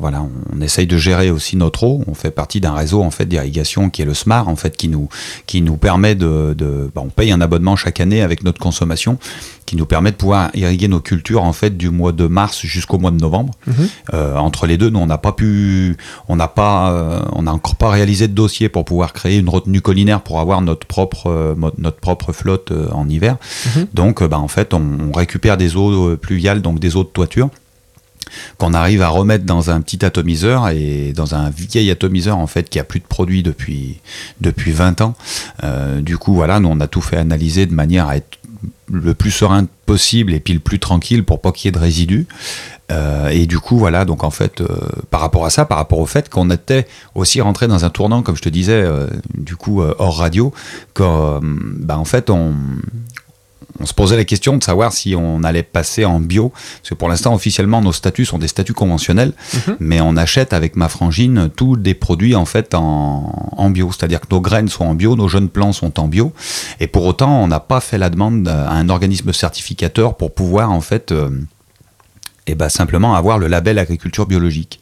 voilà, 0.00 0.24
on, 0.54 0.60
essaye 0.60 0.86
de 0.86 0.98
gérer 0.98 1.30
aussi 1.30 1.56
notre 1.56 1.84
eau. 1.84 2.02
On 2.06 2.14
fait 2.14 2.30
partie 2.30 2.60
d'un 2.60 2.74
réseau 2.74 3.02
en 3.02 3.10
fait 3.10 3.26
d'irrigation 3.26 3.90
qui 3.90 4.02
est 4.02 4.04
le 4.04 4.14
SMAR, 4.14 4.48
en 4.48 4.56
fait, 4.56 4.76
qui 4.76 4.88
nous, 4.88 5.08
qui 5.46 5.62
nous 5.62 5.76
permet 5.76 6.14
de, 6.14 6.54
de 6.56 6.90
bah, 6.94 7.02
on 7.04 7.08
paye 7.08 7.32
un 7.32 7.40
abonnement 7.40 7.76
chaque 7.76 8.00
année 8.00 8.22
avec 8.22 8.42
notre 8.44 8.60
consommation 8.60 9.18
qui 9.72 9.78
nous 9.78 9.86
permet 9.86 10.10
de 10.10 10.16
pouvoir 10.16 10.50
irriguer 10.52 10.86
nos 10.86 11.00
cultures 11.00 11.42
en 11.42 11.54
fait 11.54 11.78
du 11.78 11.88
mois 11.88 12.12
de 12.12 12.26
mars 12.26 12.60
jusqu'au 12.60 12.98
mois 12.98 13.10
de 13.10 13.16
novembre. 13.16 13.54
Mhm. 13.66 13.88
Euh, 14.12 14.36
entre 14.36 14.66
les 14.66 14.76
deux, 14.76 14.90
nous 14.90 14.98
on 14.98 15.06
n'a 15.06 15.16
pas 15.16 15.32
pu, 15.32 15.96
on 16.28 16.36
n'a 16.36 16.46
pas, 16.46 16.92
euh, 16.92 17.22
on 17.32 17.44
n'a 17.44 17.54
encore 17.54 17.76
pas 17.76 17.88
réalisé 17.88 18.28
de 18.28 18.34
dossier 18.34 18.68
pour 18.68 18.84
pouvoir 18.84 19.14
créer 19.14 19.38
une 19.38 19.48
retenue 19.48 19.80
collinaire 19.80 20.20
pour 20.20 20.40
avoir 20.40 20.60
notre 20.60 20.86
propre 20.86 21.28
euh, 21.28 21.54
notre 21.78 21.96
propre 22.00 22.32
flotte 22.32 22.70
en 22.92 23.08
hiver. 23.08 23.38
Mhm. 23.64 23.86
Donc, 23.94 24.22
bah, 24.22 24.38
en 24.38 24.48
fait, 24.48 24.74
on, 24.74 25.10
récupère 25.14 25.56
des 25.56 25.74
eaux 25.76 26.16
pluviales, 26.18 26.60
donc 26.60 26.78
des 26.78 26.94
eaux 26.96 27.04
de 27.04 27.08
toiture 27.08 27.48
qu'on 28.58 28.74
arrive 28.74 29.02
à 29.02 29.08
remettre 29.08 29.44
dans 29.44 29.70
un 29.70 29.80
petit 29.80 30.04
atomiseur 30.04 30.68
et 30.68 31.12
dans 31.14 31.34
un 31.34 31.50
vieil 31.50 31.90
atomiseur 31.90 32.38
en 32.38 32.46
fait 32.46 32.68
qui 32.68 32.78
a 32.78 32.84
plus 32.84 33.00
de 33.00 33.06
produits 33.06 33.42
depuis 33.42 34.00
depuis 34.40 34.72
20 34.72 35.00
ans. 35.00 35.14
du 36.00 36.18
coup 36.18 36.34
voilà, 36.34 36.60
nous 36.60 36.68
on 36.68 36.80
a 36.80 36.86
tout 36.86 37.00
fait 37.00 37.16
analyser 37.16 37.66
de 37.66 37.74
manière 37.74 38.08
à 38.08 38.16
être 38.16 38.38
le 38.92 39.14
plus 39.14 39.30
serein 39.30 39.66
possible 39.86 40.34
et 40.34 40.40
puis 40.40 40.54
le 40.54 40.60
plus 40.60 40.78
tranquille 40.78 41.24
pour 41.24 41.40
pas 41.40 41.52
qu'il 41.52 41.66
y 41.66 41.70
ait 41.70 41.72
de 41.72 41.78
résidus. 41.78 42.26
Euh, 42.90 43.28
et 43.28 43.46
du 43.46 43.58
coup, 43.58 43.78
voilà, 43.78 44.04
donc 44.04 44.22
en 44.22 44.30
fait, 44.30 44.60
euh, 44.60 44.66
par 45.10 45.20
rapport 45.20 45.46
à 45.46 45.50
ça, 45.50 45.64
par 45.64 45.78
rapport 45.78 45.98
au 45.98 46.06
fait 46.06 46.28
qu'on 46.28 46.50
était 46.50 46.86
aussi 47.14 47.40
rentré 47.40 47.66
dans 47.66 47.84
un 47.84 47.90
tournant, 47.90 48.22
comme 48.22 48.36
je 48.36 48.42
te 48.42 48.48
disais, 48.48 48.82
euh, 48.82 49.06
du 49.34 49.56
coup, 49.56 49.80
hors 49.80 50.18
radio, 50.18 50.52
que, 50.94 51.04
bah, 51.80 51.98
en 51.98 52.04
fait, 52.04 52.28
on, 52.28 52.54
on 53.80 53.86
se 53.86 53.94
posait 53.94 54.16
la 54.16 54.24
question 54.24 54.56
de 54.56 54.62
savoir 54.62 54.92
si 54.92 55.14
on 55.16 55.42
allait 55.42 55.62
passer 55.62 56.04
en 56.04 56.20
bio, 56.20 56.50
parce 56.50 56.90
que 56.90 56.94
pour 56.94 57.08
l'instant 57.08 57.34
officiellement 57.34 57.80
nos 57.80 57.92
statuts 57.92 58.24
sont 58.24 58.38
des 58.38 58.48
statuts 58.48 58.74
conventionnels, 58.74 59.32
mhm. 59.54 59.76
mais 59.80 60.00
on 60.00 60.16
achète 60.16 60.52
avec 60.52 60.76
ma 60.76 60.88
frangine 60.88 61.50
tous 61.54 61.76
des 61.76 61.94
produits 61.94 62.34
en 62.34 62.44
fait 62.44 62.74
en, 62.74 63.70
bio, 63.70 63.90
c'est-à-dire 63.92 64.20
que 64.20 64.26
nos 64.30 64.40
graines 64.40 64.68
sont 64.68 64.84
en 64.84 64.94
bio, 64.94 65.16
nos 65.16 65.28
jeunes 65.28 65.48
plants 65.48 65.72
sont 65.72 65.98
en 66.00 66.08
bio, 66.08 66.32
et 66.80 66.86
pour 66.86 67.04
autant 67.06 67.42
on 67.42 67.48
n'a 67.48 67.60
pas 67.60 67.80
fait 67.80 67.98
la 67.98 68.10
demande 68.10 68.46
à 68.48 68.70
un 68.70 68.88
organisme 68.88 69.32
certificateur 69.32 70.16
pour 70.16 70.34
pouvoir 70.34 70.70
en 70.70 70.80
fait 70.80 71.12
euh, 71.12 71.30
et 72.46 72.54
ben 72.54 72.68
simplement 72.68 73.14
avoir 73.14 73.38
le 73.38 73.46
label 73.46 73.78
agriculture 73.78 74.26
biologique. 74.26 74.80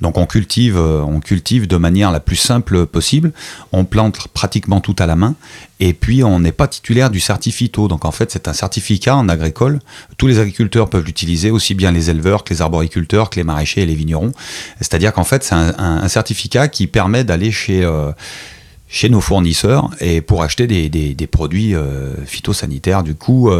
Donc 0.00 0.16
on 0.16 0.24
cultive, 0.24 0.78
euh, 0.78 1.02
on 1.02 1.20
cultive 1.20 1.66
de 1.66 1.76
manière 1.76 2.10
la 2.10 2.20
plus 2.20 2.36
simple 2.36 2.86
possible, 2.86 3.32
on 3.72 3.84
plante 3.84 4.28
pratiquement 4.28 4.80
tout 4.80 4.96
à 4.98 5.06
la 5.06 5.14
main, 5.14 5.34
et 5.78 5.92
puis 5.92 6.24
on 6.24 6.40
n'est 6.40 6.52
pas 6.52 6.68
titulaire 6.68 7.10
du 7.10 7.20
certificat. 7.20 7.86
Donc 7.88 8.06
en 8.06 8.12
fait 8.12 8.30
c'est 8.30 8.48
un 8.48 8.54
certificat 8.54 9.14
en 9.16 9.28
agricole, 9.28 9.80
tous 10.16 10.26
les 10.26 10.38
agriculteurs 10.38 10.88
peuvent 10.88 11.04
l'utiliser, 11.04 11.50
aussi 11.50 11.74
bien 11.74 11.92
les 11.92 12.08
éleveurs 12.08 12.44
que 12.44 12.54
les 12.54 12.62
arboriculteurs, 12.62 13.28
que 13.28 13.36
les 13.36 13.44
maraîchers 13.44 13.82
et 13.82 13.86
les 13.86 13.94
vignerons. 13.94 14.32
C'est-à-dire 14.80 15.12
qu'en 15.12 15.24
fait 15.24 15.44
c'est 15.44 15.54
un, 15.54 16.08
certificat 16.08 16.68
qui 16.68 16.86
permet 16.86 17.24
d'aller 17.24 17.52
chez... 17.52 17.84
Euh, 17.84 18.12
chez 18.94 19.08
nos 19.08 19.22
fournisseurs 19.22 19.88
et 20.00 20.20
pour 20.20 20.42
acheter 20.42 20.66
des, 20.66 20.90
des, 20.90 21.26
produits 21.26 21.74
euh, 21.74 22.12
phytosanitaires. 22.26 23.02
Du 23.02 23.14
coup, 23.14 23.50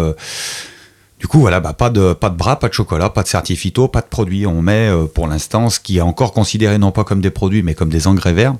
du 1.23 1.29
coup, 1.29 1.39
voilà, 1.39 1.61
bah, 1.61 1.73
pas, 1.73 1.89
de, 1.89 2.15
pas 2.15 2.31
de 2.31 2.37
bras, 2.37 2.59
pas 2.59 2.67
de 2.69 2.75
chocolat, 2.75 3.09
pas 3.09 3.23
de 3.23 3.29
certificat, 3.29 3.87
pas 3.87 4.01
de 4.01 4.09
produits. 4.09 4.45
On 4.45 4.61
met 4.61 4.89
euh, 4.89 5.05
pour 5.05 5.29
l'instant 5.29 5.71
ce 5.71 5.79
qui 5.79 5.99
est 5.99 6.01
encore 6.01 6.33
considéré 6.33 6.79
non 6.79 6.91
pas 6.91 7.05
comme 7.05 7.21
des 7.21 7.31
produits, 7.31 7.63
mais 7.63 7.75
comme 7.75 7.91
des 7.91 8.09
engrais 8.09 8.33
verts. 8.33 8.57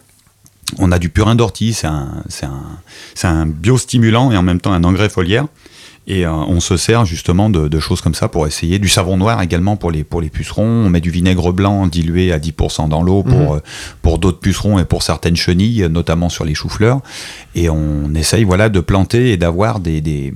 On 0.79 0.93
a 0.93 1.01
du 1.01 1.09
purin 1.09 1.35
d'ortie, 1.35 1.73
c'est 1.73 1.89
un, 1.89 2.23
un, 2.45 3.29
un, 3.29 3.47
biostimulant 3.47 4.31
et 4.31 4.37
en 4.37 4.43
même 4.43 4.61
temps 4.61 4.73
un 4.73 4.85
engrais 4.85 5.09
foliaire. 5.09 5.47
Et 6.07 6.25
euh, 6.25 6.31
on 6.31 6.61
se 6.61 6.77
sert 6.77 7.05
justement 7.05 7.51
de, 7.51 7.81
choses 7.81 8.01
comme 8.01 8.15
ça 8.15 8.29
pour 8.29 8.47
essayer. 8.47 8.79
Du 8.79 8.89
savon 8.89 9.17
noir 9.17 9.43
également 9.43 9.75
pour 9.75 9.91
les, 9.91 10.05
pour 10.05 10.21
les 10.21 10.31
pucerons. 10.31 10.63
On 10.63 10.89
met 10.89 11.01
du 11.01 11.11
vinaigre 11.11 11.53
blanc 11.53 11.89
dilué 11.89 12.33
à 12.33 12.39
10% 12.39 12.89
dans 12.89 13.03
l'eau 13.03 13.25
pour, 13.25 13.55
mhm. 13.55 13.57
euh, 13.57 13.61
pour 14.03 14.21
d'autres 14.21 14.39
pucerons 14.39 14.79
et 14.79 14.85
pour 14.85 15.03
certaines 15.03 15.37
chenilles, 15.37 15.89
notamment 15.91 16.29
sur 16.29 16.45
les 16.45 16.55
choux-fleurs. 16.55 17.01
Et 17.57 17.69
on 17.69 18.15
essaye 18.15 18.45
voilà, 18.45 18.69
de 18.69 18.79
planter 18.79 19.33
et 19.33 19.37
d'avoir 19.37 19.81
des, 19.81 20.01
des 20.01 20.33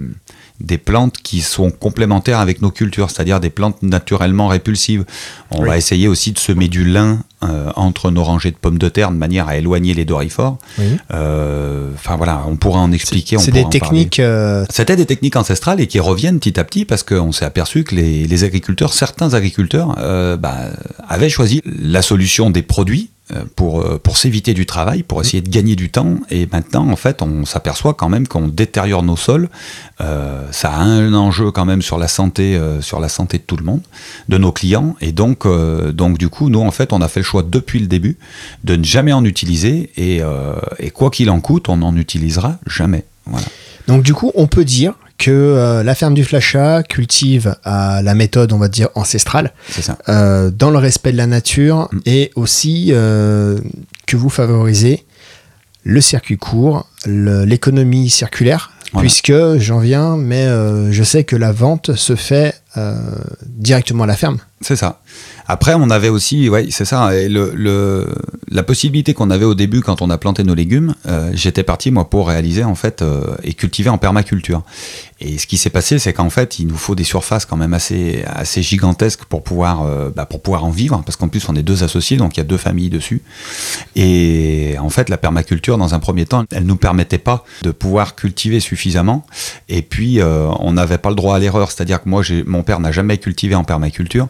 des 0.60 0.78
plantes 0.78 1.16
qui 1.18 1.40
sont 1.40 1.70
complémentaires 1.70 2.40
avec 2.40 2.62
nos 2.62 2.70
cultures, 2.70 3.10
c'est-à-dire 3.10 3.40
des 3.40 3.50
plantes 3.50 3.82
naturellement 3.82 4.48
répulsives. 4.48 5.04
On 5.50 5.62
va 5.62 5.76
essayer 5.76 6.08
aussi 6.08 6.32
de 6.32 6.38
semer 6.38 6.68
du 6.68 6.84
lin 6.84 7.20
euh, 7.42 7.70
entre 7.76 8.10
nos 8.10 8.24
rangées 8.24 8.50
de 8.50 8.56
pommes 8.56 8.78
de 8.78 8.88
terre 8.88 9.10
de 9.10 9.16
manière 9.16 9.48
à 9.48 9.56
éloigner 9.56 9.94
les 9.94 10.04
dorifores. 10.04 10.58
Euh, 11.12 11.90
enfin 11.94 12.16
voilà, 12.16 12.42
on 12.48 12.56
pourra 12.56 12.80
en 12.80 12.92
expliquer. 12.92 13.38
C'est 13.38 13.52
des 13.52 13.68
techniques. 13.68 14.18
Euh, 14.18 14.64
C'était 14.70 14.96
des 14.96 15.06
techniques 15.06 15.36
ancestrales 15.36 15.80
et 15.80 15.86
qui 15.86 16.00
reviennent 16.00 16.38
petit 16.38 16.58
à 16.58 16.64
petit 16.64 16.84
parce 16.84 17.02
qu'on 17.02 17.32
s'est 17.32 17.44
aperçu 17.44 17.84
que 17.84 17.94
les, 17.94 18.44
agriculteurs, 18.44 18.92
certains 18.92 19.34
agriculteurs, 19.34 19.96
bah, 20.38 20.56
avaient 21.08 21.28
choisi 21.28 21.62
la 21.64 22.02
solution 22.02 22.50
des 22.50 22.62
produits 22.62 23.10
euh, 23.10 23.15
pour, 23.56 23.80
euh, 23.80 23.98
pour 23.98 24.16
s'éviter 24.16 24.54
du 24.54 24.66
travail, 24.66 25.02
pour 25.02 25.20
essayer 25.20 25.40
de 25.40 25.48
gagner 25.48 25.74
du 25.76 25.90
temps. 25.90 26.16
Et 26.30 26.46
maintenant, 26.50 26.88
en 26.88 26.96
fait, 26.96 27.22
on 27.22 27.44
s'aperçoit 27.44 27.94
quand 27.94 28.08
même 28.08 28.28
qu'on 28.28 28.48
détériore 28.48 29.02
nos 29.02 29.16
sols. 29.16 29.48
Euh, 30.00 30.46
ça 30.52 30.70
a 30.70 30.80
un 30.80 31.12
enjeu 31.14 31.50
quand 31.50 31.64
même 31.64 31.82
sur 31.82 31.98
la 31.98 32.08
santé, 32.08 32.58
sur 32.80 33.00
la 33.00 33.08
santé 33.08 33.38
de 33.38 33.42
tout 33.42 33.56
le 33.56 33.64
monde, 33.64 33.82
de 34.28 34.38
nos 34.38 34.52
clients. 34.52 34.96
Et 35.00 35.12
donc, 35.12 35.46
donc, 35.92 36.18
du 36.18 36.28
coup, 36.28 36.50
nous, 36.50 36.60
en 36.60 36.70
fait, 36.70 36.92
on 36.92 37.00
a 37.00 37.08
fait 37.08 37.20
le 37.20 37.24
choix 37.24 37.42
depuis 37.42 37.80
le 37.80 37.86
début 37.86 38.16
de 38.64 38.76
ne 38.76 38.84
jamais 38.84 39.12
en 39.12 39.24
utiliser. 39.24 39.90
Et, 39.96 40.20
et 40.78 40.90
quoi 40.90 41.10
qu'il 41.10 41.30
en 41.30 41.40
coûte, 41.40 41.68
on 41.68 41.78
n'en 41.78 41.96
utilisera 41.96 42.58
jamais. 42.66 43.04
Voilà. 43.26 43.46
Donc, 43.88 44.02
du 44.02 44.14
coup, 44.14 44.32
on 44.34 44.46
peut 44.46 44.64
dire 44.64 44.94
que 45.18 45.30
euh, 45.30 45.82
la 45.82 45.94
ferme 45.94 46.14
du 46.14 46.24
Flachat 46.24 46.82
cultive 46.82 47.56
à 47.64 48.02
la 48.02 48.14
méthode, 48.14 48.52
on 48.52 48.58
va 48.58 48.68
dire, 48.68 48.88
ancestrale, 48.94 49.52
euh, 50.08 50.50
dans 50.50 50.70
le 50.70 50.78
respect 50.78 51.12
de 51.12 51.16
la 51.16 51.26
nature, 51.26 51.88
mm. 51.92 51.98
et 52.06 52.30
aussi 52.34 52.88
euh, 52.90 53.58
que 54.06 54.16
vous 54.16 54.28
favorisez 54.28 55.04
le 55.84 56.00
circuit 56.00 56.36
court, 56.36 56.88
l'économie 57.06 58.10
circulaire, 58.10 58.72
puisque 58.98 59.32
j'en 59.58 59.78
viens, 59.78 60.16
mais 60.16 60.48
je 60.90 61.02
sais 61.04 61.22
que 61.22 61.36
la 61.36 61.52
vente 61.52 61.94
se 61.94 62.16
fait 62.16 62.60
directement 63.44 64.02
à 64.02 64.08
la 64.08 64.16
ferme. 64.16 64.38
C'est 64.62 64.74
ça. 64.74 65.00
Après, 65.48 65.74
on 65.74 65.90
avait 65.90 66.08
aussi, 66.08 66.48
ouais, 66.48 66.66
c'est 66.70 66.84
ça, 66.84 67.10
la 68.48 68.62
possibilité 68.62 69.14
qu'on 69.14 69.30
avait 69.30 69.44
au 69.44 69.54
début 69.54 69.80
quand 69.80 70.02
on 70.02 70.10
a 70.10 70.18
planté 70.18 70.42
nos 70.42 70.54
légumes, 70.54 70.94
euh, 71.06 71.30
j'étais 71.34 71.62
parti 71.62 71.90
moi 71.90 72.10
pour 72.10 72.28
réaliser 72.28 72.64
en 72.64 72.74
fait 72.74 73.02
euh, 73.02 73.36
et 73.42 73.54
cultiver 73.54 73.90
en 73.90 73.98
permaculture. 73.98 74.62
Et 75.20 75.38
ce 75.38 75.46
qui 75.46 75.56
s'est 75.56 75.70
passé, 75.70 75.98
c'est 75.98 76.12
qu'en 76.12 76.28
fait, 76.28 76.58
il 76.58 76.66
nous 76.66 76.76
faut 76.76 76.94
des 76.94 77.04
surfaces 77.04 77.46
quand 77.46 77.56
même 77.56 77.72
assez, 77.72 78.22
assez 78.26 78.62
gigantesques 78.62 79.24
pour 79.24 79.42
pouvoir, 79.42 79.82
euh, 79.82 80.10
bah, 80.14 80.26
pour 80.26 80.42
pouvoir 80.42 80.64
en 80.64 80.70
vivre, 80.70 81.02
parce 81.06 81.16
qu'en 81.16 81.28
plus 81.28 81.48
on 81.48 81.56
est 81.56 81.62
deux 81.62 81.84
associés, 81.84 82.16
donc 82.16 82.36
il 82.36 82.40
y 82.40 82.42
a 82.42 82.44
deux 82.44 82.58
familles 82.58 82.90
dessus. 82.90 83.22
Et 83.94 84.76
en 84.78 84.90
fait, 84.90 85.08
la 85.08 85.16
permaculture, 85.16 85.78
dans 85.78 85.94
un 85.94 85.98
premier 86.00 86.26
temps, 86.26 86.44
elle 86.50 86.64
nous 86.64 86.76
permettait 86.76 87.18
pas 87.18 87.44
de 87.62 87.70
pouvoir 87.70 88.14
cultiver 88.14 88.60
suffisamment. 88.60 89.24
Et 89.68 89.82
puis, 89.82 90.20
on 90.22 90.72
n'avait 90.72 90.98
pas 90.98 91.08
le 91.08 91.14
droit 91.14 91.36
à 91.36 91.38
l'erreur, 91.38 91.70
c'est-à-dire 91.70 92.02
que 92.02 92.08
moi, 92.08 92.22
mon 92.46 92.62
père 92.62 92.80
n'a 92.80 92.92
jamais 92.92 93.18
cultivé 93.18 93.54
en 93.54 93.64
permaculture, 93.64 94.28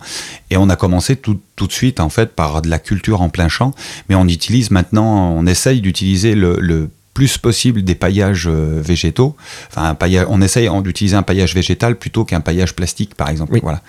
et 0.51 0.57
on 0.57 0.69
a 0.69 0.77
commencé 0.77 1.06
tout, 1.15 1.39
tout, 1.55 1.69
de 1.69 1.73
suite 1.73 2.01
en 2.01 2.09
fait 2.09 2.35
par 2.35 2.63
de 2.63 2.69
la 2.69 2.81
culture 2.81 3.23
en 3.23 3.29
plein 3.29 3.49
champ, 3.49 3.73
mais 4.09 4.17
on 4.17 4.27
utilise 4.27 4.73
maintenant, 4.73 5.31
on 5.31 5.47
essaye 5.47 5.81
d'utiliser 5.81 6.35
le, 6.35 6.91
plus 7.15 7.39
possible 7.39 7.83
des 7.83 7.95
paillages 7.95 8.47
euh, 8.47 8.79
végétaux. 8.85 9.37
Enfin, 9.71 9.89
un 9.89 9.95
paillage, 9.95 10.27
on 10.29 10.43
essaye 10.43 10.69
d'utiliser 10.83 11.17
un 11.17 11.23
paillage 11.23 11.55
végétal 11.55 11.97
plutôt 11.97 12.27
qu'un 12.27 12.43
paillage 12.43 12.75
plastique, 12.75 13.15
par 13.15 13.31
exemple. 13.31 13.59
Voilà. 13.63 13.81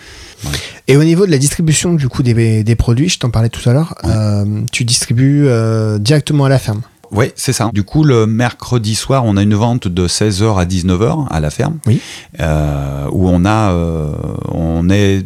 Et 0.88 0.96
au 0.96 1.04
niveau 1.04 1.26
de 1.26 1.32
la 1.32 1.38
distribution 1.38 1.94
du 1.94 2.08
coup 2.08 2.24
des, 2.24 2.64
des 2.64 2.76
produits, 2.76 3.10
je 3.10 3.20
t'en 3.20 3.30
parlais 3.30 3.50
tout 3.50 3.70
à 3.70 3.74
l'heure, 3.74 3.96
euh, 4.06 4.62
tu 4.72 4.86
distribues 4.86 5.46
euh, 5.46 6.00
directement 6.00 6.46
à 6.46 6.50
la 6.50 6.58
ferme. 6.58 6.84
Oui, 7.12 7.32
c'est 7.36 7.52
ça. 7.52 7.70
Du 7.74 7.84
coup, 7.84 8.06
le 8.06 8.28
mercredi 8.28 8.96
soir, 8.96 9.26
on 9.26 9.36
a 9.36 9.42
une 9.42 9.56
vente 9.56 9.90
de 9.90 10.08
16h 10.08 10.58
à 10.58 10.64
19h 10.64 11.28
à 11.30 11.40
la 11.42 11.50
ferme, 11.50 11.80
oui. 11.86 12.00
où 12.40 13.30
on 13.30 13.46
a, 13.46 13.74
on 14.48 14.90
est 14.90 15.26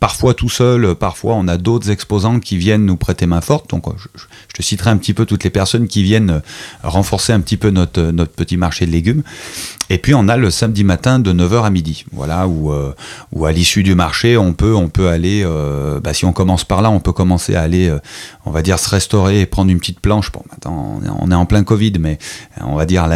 parfois 0.00 0.34
tout 0.34 0.48
seul, 0.48 0.94
parfois 0.94 1.34
on 1.34 1.48
a 1.48 1.56
d'autres 1.56 1.90
exposants 1.90 2.40
qui 2.40 2.56
viennent 2.56 2.86
nous 2.86 2.96
prêter 2.96 3.26
main 3.26 3.40
forte. 3.40 3.70
Donc 3.70 3.84
je, 3.96 4.24
te 4.54 4.62
citerai 4.62 4.90
un 4.90 4.96
petit 4.96 5.14
peu 5.14 5.26
toutes 5.26 5.44
les 5.44 5.50
personnes 5.50 5.88
qui 5.88 6.02
viennent 6.02 6.42
renforcer 6.82 7.32
un 7.32 7.40
petit 7.40 7.56
peu 7.56 7.70
notre, 7.70 8.02
notre 8.02 8.32
petit 8.32 8.56
marché 8.56 8.86
de 8.86 8.92
légumes. 8.92 9.22
Et 9.90 9.98
puis 9.98 10.14
on 10.14 10.28
a 10.28 10.36
le 10.36 10.50
samedi 10.50 10.84
matin 10.84 11.18
de 11.18 11.32
9h 11.32 11.64
à 11.64 11.70
midi, 11.70 12.04
voilà, 12.12 12.46
où, 12.46 12.72
euh, 12.72 12.94
où 13.32 13.46
à 13.46 13.52
l'issue 13.52 13.82
du 13.82 13.94
marché, 13.94 14.36
on 14.36 14.52
peut, 14.52 14.74
on 14.74 14.88
peut 14.88 15.08
aller, 15.08 15.42
euh, 15.44 15.98
bah, 16.00 16.12
si 16.12 16.26
on 16.26 16.32
commence 16.32 16.64
par 16.64 16.82
là, 16.82 16.90
on 16.90 17.00
peut 17.00 17.12
commencer 17.12 17.54
à 17.54 17.62
aller, 17.62 17.88
euh, 17.88 17.98
on 18.44 18.50
va 18.50 18.60
dire, 18.60 18.78
se 18.78 18.90
restaurer 18.90 19.40
et 19.40 19.46
prendre 19.46 19.70
une 19.70 19.78
petite 19.78 20.00
planche. 20.00 20.30
Bon, 20.30 20.42
maintenant, 20.50 21.00
on 21.20 21.30
est, 21.30 21.34
en 21.34 21.46
plein 21.46 21.64
Covid, 21.64 21.94
mais 22.00 22.18
on 22.60 22.74
va 22.74 22.84
dire, 22.84 23.08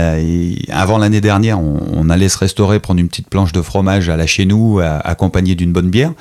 avant 0.71 0.99
l'année 0.99 1.21
dernière, 1.21 1.61
on, 1.61 2.09
allait 2.09 2.29
se 2.29 2.39
restaurer, 2.39 2.79
prendre 2.79 3.01
une 3.01 3.09
petite 3.09 3.29
planche 3.29 3.53
de 3.53 3.63
fromage 3.63 4.09
à 4.09 4.17
la 4.17 4.27
chez 4.27 4.45
nous, 4.45 4.81
accompagnée 4.81 5.55
d'une 5.55 5.73
bonne 5.73 5.89
bière. 5.89 6.13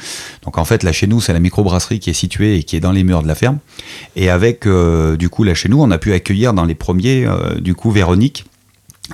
En 0.57 0.65
fait, 0.65 0.83
là 0.83 0.91
chez 0.91 1.07
nous, 1.07 1.21
c'est 1.21 1.33
la 1.33 1.39
microbrasserie 1.39 1.99
qui 1.99 2.09
est 2.09 2.13
située 2.13 2.57
et 2.57 2.63
qui 2.63 2.75
est 2.75 2.79
dans 2.79 2.91
les 2.91 3.03
murs 3.03 3.23
de 3.23 3.27
la 3.27 3.35
ferme. 3.35 3.59
Et 4.15 4.29
avec, 4.29 4.67
du 4.67 5.29
coup, 5.29 5.43
là 5.43 5.53
chez 5.53 5.69
nous, 5.69 5.81
on 5.81 5.91
a 5.91 5.97
pu 5.97 6.13
accueillir 6.13 6.53
dans 6.53 6.65
les 6.65 6.75
premiers, 6.75 7.27
du 7.59 7.75
coup, 7.75 7.91
Véronique 7.91 8.45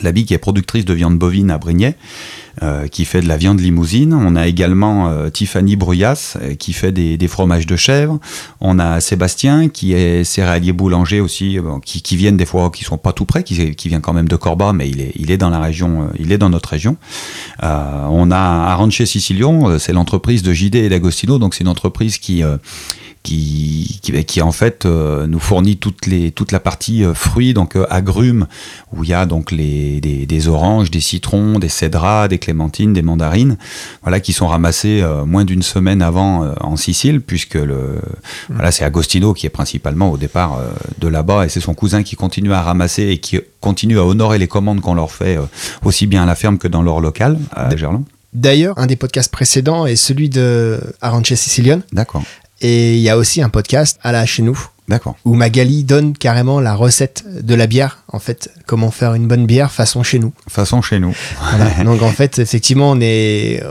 Labi 0.04 0.26
qui 0.26 0.34
est 0.34 0.38
productrice 0.38 0.86
de 0.86 0.94
viande 0.94 1.18
bovine 1.18 1.52
à 1.52 1.58
Brignais, 1.58 1.96
euh, 2.64 2.88
qui 2.88 3.06
fait 3.06 3.22
de 3.22 3.28
la 3.28 3.38
viande 3.38 3.60
limousine. 3.60 4.14
On 4.14 4.36
a 4.36 4.48
également 4.48 5.10
euh, 5.10 5.30
Tiffany 5.30 5.76
Bruyas 5.76 6.38
euh, 6.42 6.56
qui 6.56 6.74
fait 6.74 6.92
des, 6.92 7.28
fromages 7.28 7.68
de 7.68 7.76
chèvre. 7.76 8.20
On 8.62 8.80
a 8.80 9.00
Sébastien 9.00 9.70
qui 9.70 9.94
est 9.94 10.24
céréalier 10.24 10.72
boulanger 10.72 11.20
aussi, 11.20 11.60
qui, 11.84 12.16
viennent 12.16 12.38
des 12.38 12.46
fois, 12.46 12.72
qui 12.72 12.84
sont 12.84 12.98
pas 12.98 13.14
tout 13.14 13.26
près, 13.26 13.44
qui, 13.44 13.76
qui 13.76 13.90
vient 13.90 14.00
quand 14.00 14.14
même 14.14 14.28
de 14.28 14.36
Corba, 14.36 14.74
mais 14.74 14.90
il 14.90 15.02
est, 15.02 15.12
il 15.16 15.30
est 15.30 15.38
dans 15.38 15.50
la 15.50 15.60
région, 15.60 16.10
il 16.20 16.32
est 16.32 16.38
dans 16.38 16.50
notre 16.50 16.70
région. 16.70 16.98
on 17.62 18.32
a 18.32 18.38
Aranche 18.38 19.04
Sicilion, 19.04 19.78
c'est 19.78 19.94
l'entreprise 19.94 20.42
de 20.42 20.54
JD 20.54 20.76
et 20.76 20.90
d'Agostino, 20.90 21.38
donc 21.38 21.54
c'est 21.54 21.64
une 21.64 21.70
entreprise 21.70 22.18
qui 22.18 22.44
qui, 23.28 24.00
qui, 24.26 24.42
en 24.42 24.54
fait 24.54 24.86
euh, 24.86 25.28
nous 25.28 25.40
fournit 25.40 25.76
toutes 25.76 26.06
les, 26.06 26.32
toute 26.32 26.54
la 26.54 26.62
partie 26.62 27.04
euh, 27.04 27.14
fruits, 27.14 27.54
donc 27.54 27.76
euh, 27.76 27.86
agrumes, 27.90 28.48
où 28.94 29.04
il 29.04 29.10
y 29.10 29.14
a 29.14 29.26
donc 29.26 29.52
les, 29.52 30.00
des, 30.00 30.48
oranges, 30.48 30.92
des 30.92 31.02
citrons, 31.02 31.60
des 31.60 31.68
cédras, 31.68 32.30
des 32.30 32.38
clémentines, 32.38 32.94
des 32.94 33.02
mandarines, 33.02 33.58
voilà, 34.02 34.22
qui 34.22 34.32
sont 34.32 34.48
ramassés 34.48 35.04
moins 35.26 35.44
d'une 35.44 35.62
semaine 35.62 36.02
avant 36.02 36.54
en 36.62 36.78
Sicile, 36.78 37.22
puisque 37.22 37.56
le, 37.56 37.76
mmh. 37.76 38.54
voilà, 38.54 38.72
c'est 38.72 38.86
Agostino 38.86 39.34
qui 39.34 39.46
est 39.46 39.50
principalement 39.50 40.12
au 40.12 40.18
départ 40.18 40.60
de 41.00 41.08
là-bas, 41.08 41.46
et 41.46 41.50
c'est 41.50 41.60
son 41.60 41.74
cousin 41.74 42.04
qui 42.04 42.16
continue 42.16 42.54
à 42.54 42.62
ramasser 42.62 43.04
et 43.04 43.18
qui 43.18 43.40
continue 43.60 44.00
à 44.00 44.06
honorer 44.06 44.38
les 44.38 44.48
commandes 44.48 44.82
qu'on 44.82 44.94
leur 44.94 45.12
fait 45.12 45.38
aussi 45.84 46.08
bien 46.08 46.24
à 46.24 46.26
la 46.26 46.36
ferme 46.36 46.58
que 46.58 46.68
dans 46.68 46.82
leur 46.82 47.02
local 47.02 47.38
à 47.52 47.76
Gerland. 47.76 48.06
D'ailleurs, 48.34 48.78
un 48.78 48.86
des 48.86 48.96
podcasts 48.96 49.32
précédents 49.32 49.86
est 49.86 49.96
celui 49.96 50.30
de 50.30 50.80
Aranche 51.02 51.34
Sicilion. 51.34 51.82
D'accord. 51.92 52.24
Et 52.62 52.96
il 52.96 53.02
y 53.02 53.10
a 53.10 53.18
aussi 53.18 53.42
un 53.42 53.50
podcast 53.50 54.00
à 54.04 54.12
la 54.12 54.26
chez 54.26 54.44
nous. 54.44 54.60
D'accord. 54.88 55.18
Où 55.26 55.34
Magali 55.34 55.84
donne 55.84 56.14
carrément 56.14 56.62
la 56.62 56.74
recette 56.74 57.26
de 57.28 57.54
la 57.56 57.68
bière, 57.68 58.04
en 58.08 58.20
fait, 58.20 58.50
comment 58.66 58.90
faire 58.90 59.16
une 59.16 59.28
bonne 59.28 59.46
bière 59.46 59.72
façon 59.72 60.02
chez 60.02 60.18
nous. 60.18 60.32
Façon 60.48 60.82
chez 60.82 61.00
nous. 61.00 61.14
Donc 61.84 62.02
en 62.02 62.12
fait, 62.12 62.40
effectivement, 62.40 62.92
on 62.92 63.02
est, 63.02 63.62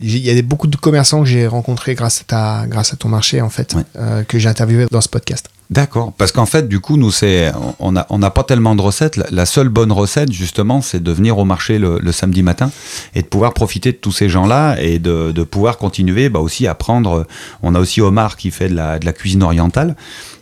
il 0.00 0.18
y 0.18 0.36
a 0.36 0.42
beaucoup 0.42 0.66
de 0.66 0.76
commerçants 0.76 1.20
que 1.20 1.28
j'ai 1.28 1.46
rencontrés 1.46 1.94
grâce 1.94 2.20
à 2.20 2.24
ta, 2.24 2.66
grâce 2.66 2.92
à 2.92 2.96
ton 2.96 3.08
marché 3.08 3.40
en 3.40 3.48
fait, 3.48 3.76
euh, 3.96 4.24
que 4.24 4.38
j'ai 4.38 4.48
interviewé 4.48 4.86
dans 4.90 5.00
ce 5.00 5.08
podcast. 5.08 5.48
D'accord, 5.68 6.12
parce 6.16 6.30
qu'en 6.30 6.46
fait, 6.46 6.68
du 6.68 6.78
coup, 6.78 6.96
nous, 6.96 7.10
c'est, 7.10 7.50
on 7.80 7.92
n'a 7.92 8.06
on 8.08 8.22
a 8.22 8.30
pas 8.30 8.44
tellement 8.44 8.76
de 8.76 8.82
recettes. 8.82 9.16
La, 9.30 9.46
seule 9.46 9.68
bonne 9.68 9.90
recette, 9.90 10.32
justement, 10.32 10.80
c'est 10.80 11.02
de 11.02 11.10
venir 11.10 11.38
au 11.38 11.44
marché 11.44 11.78
le, 11.78 12.12
samedi 12.12 12.42
matin 12.42 12.70
et 13.14 13.22
de 13.22 13.26
pouvoir 13.26 13.52
profiter 13.52 13.92
de 13.92 13.96
tous 13.96 14.12
ces 14.12 14.28
gens-là 14.28 14.76
et 14.80 14.98
de, 14.98 15.32
de 15.32 15.42
pouvoir 15.42 15.76
continuer 15.76 16.28
bah, 16.28 16.40
aussi 16.40 16.66
à 16.66 16.74
prendre. 16.74 17.26
On 17.62 17.74
a 17.74 17.80
aussi 17.80 18.00
Omar 18.00 18.36
qui 18.36 18.50
fait 18.50 18.68
de 18.68 18.76
la, 18.76 18.98
de 18.98 19.04
la 19.04 19.12
cuisine 19.12 19.42
orientale 19.42 19.96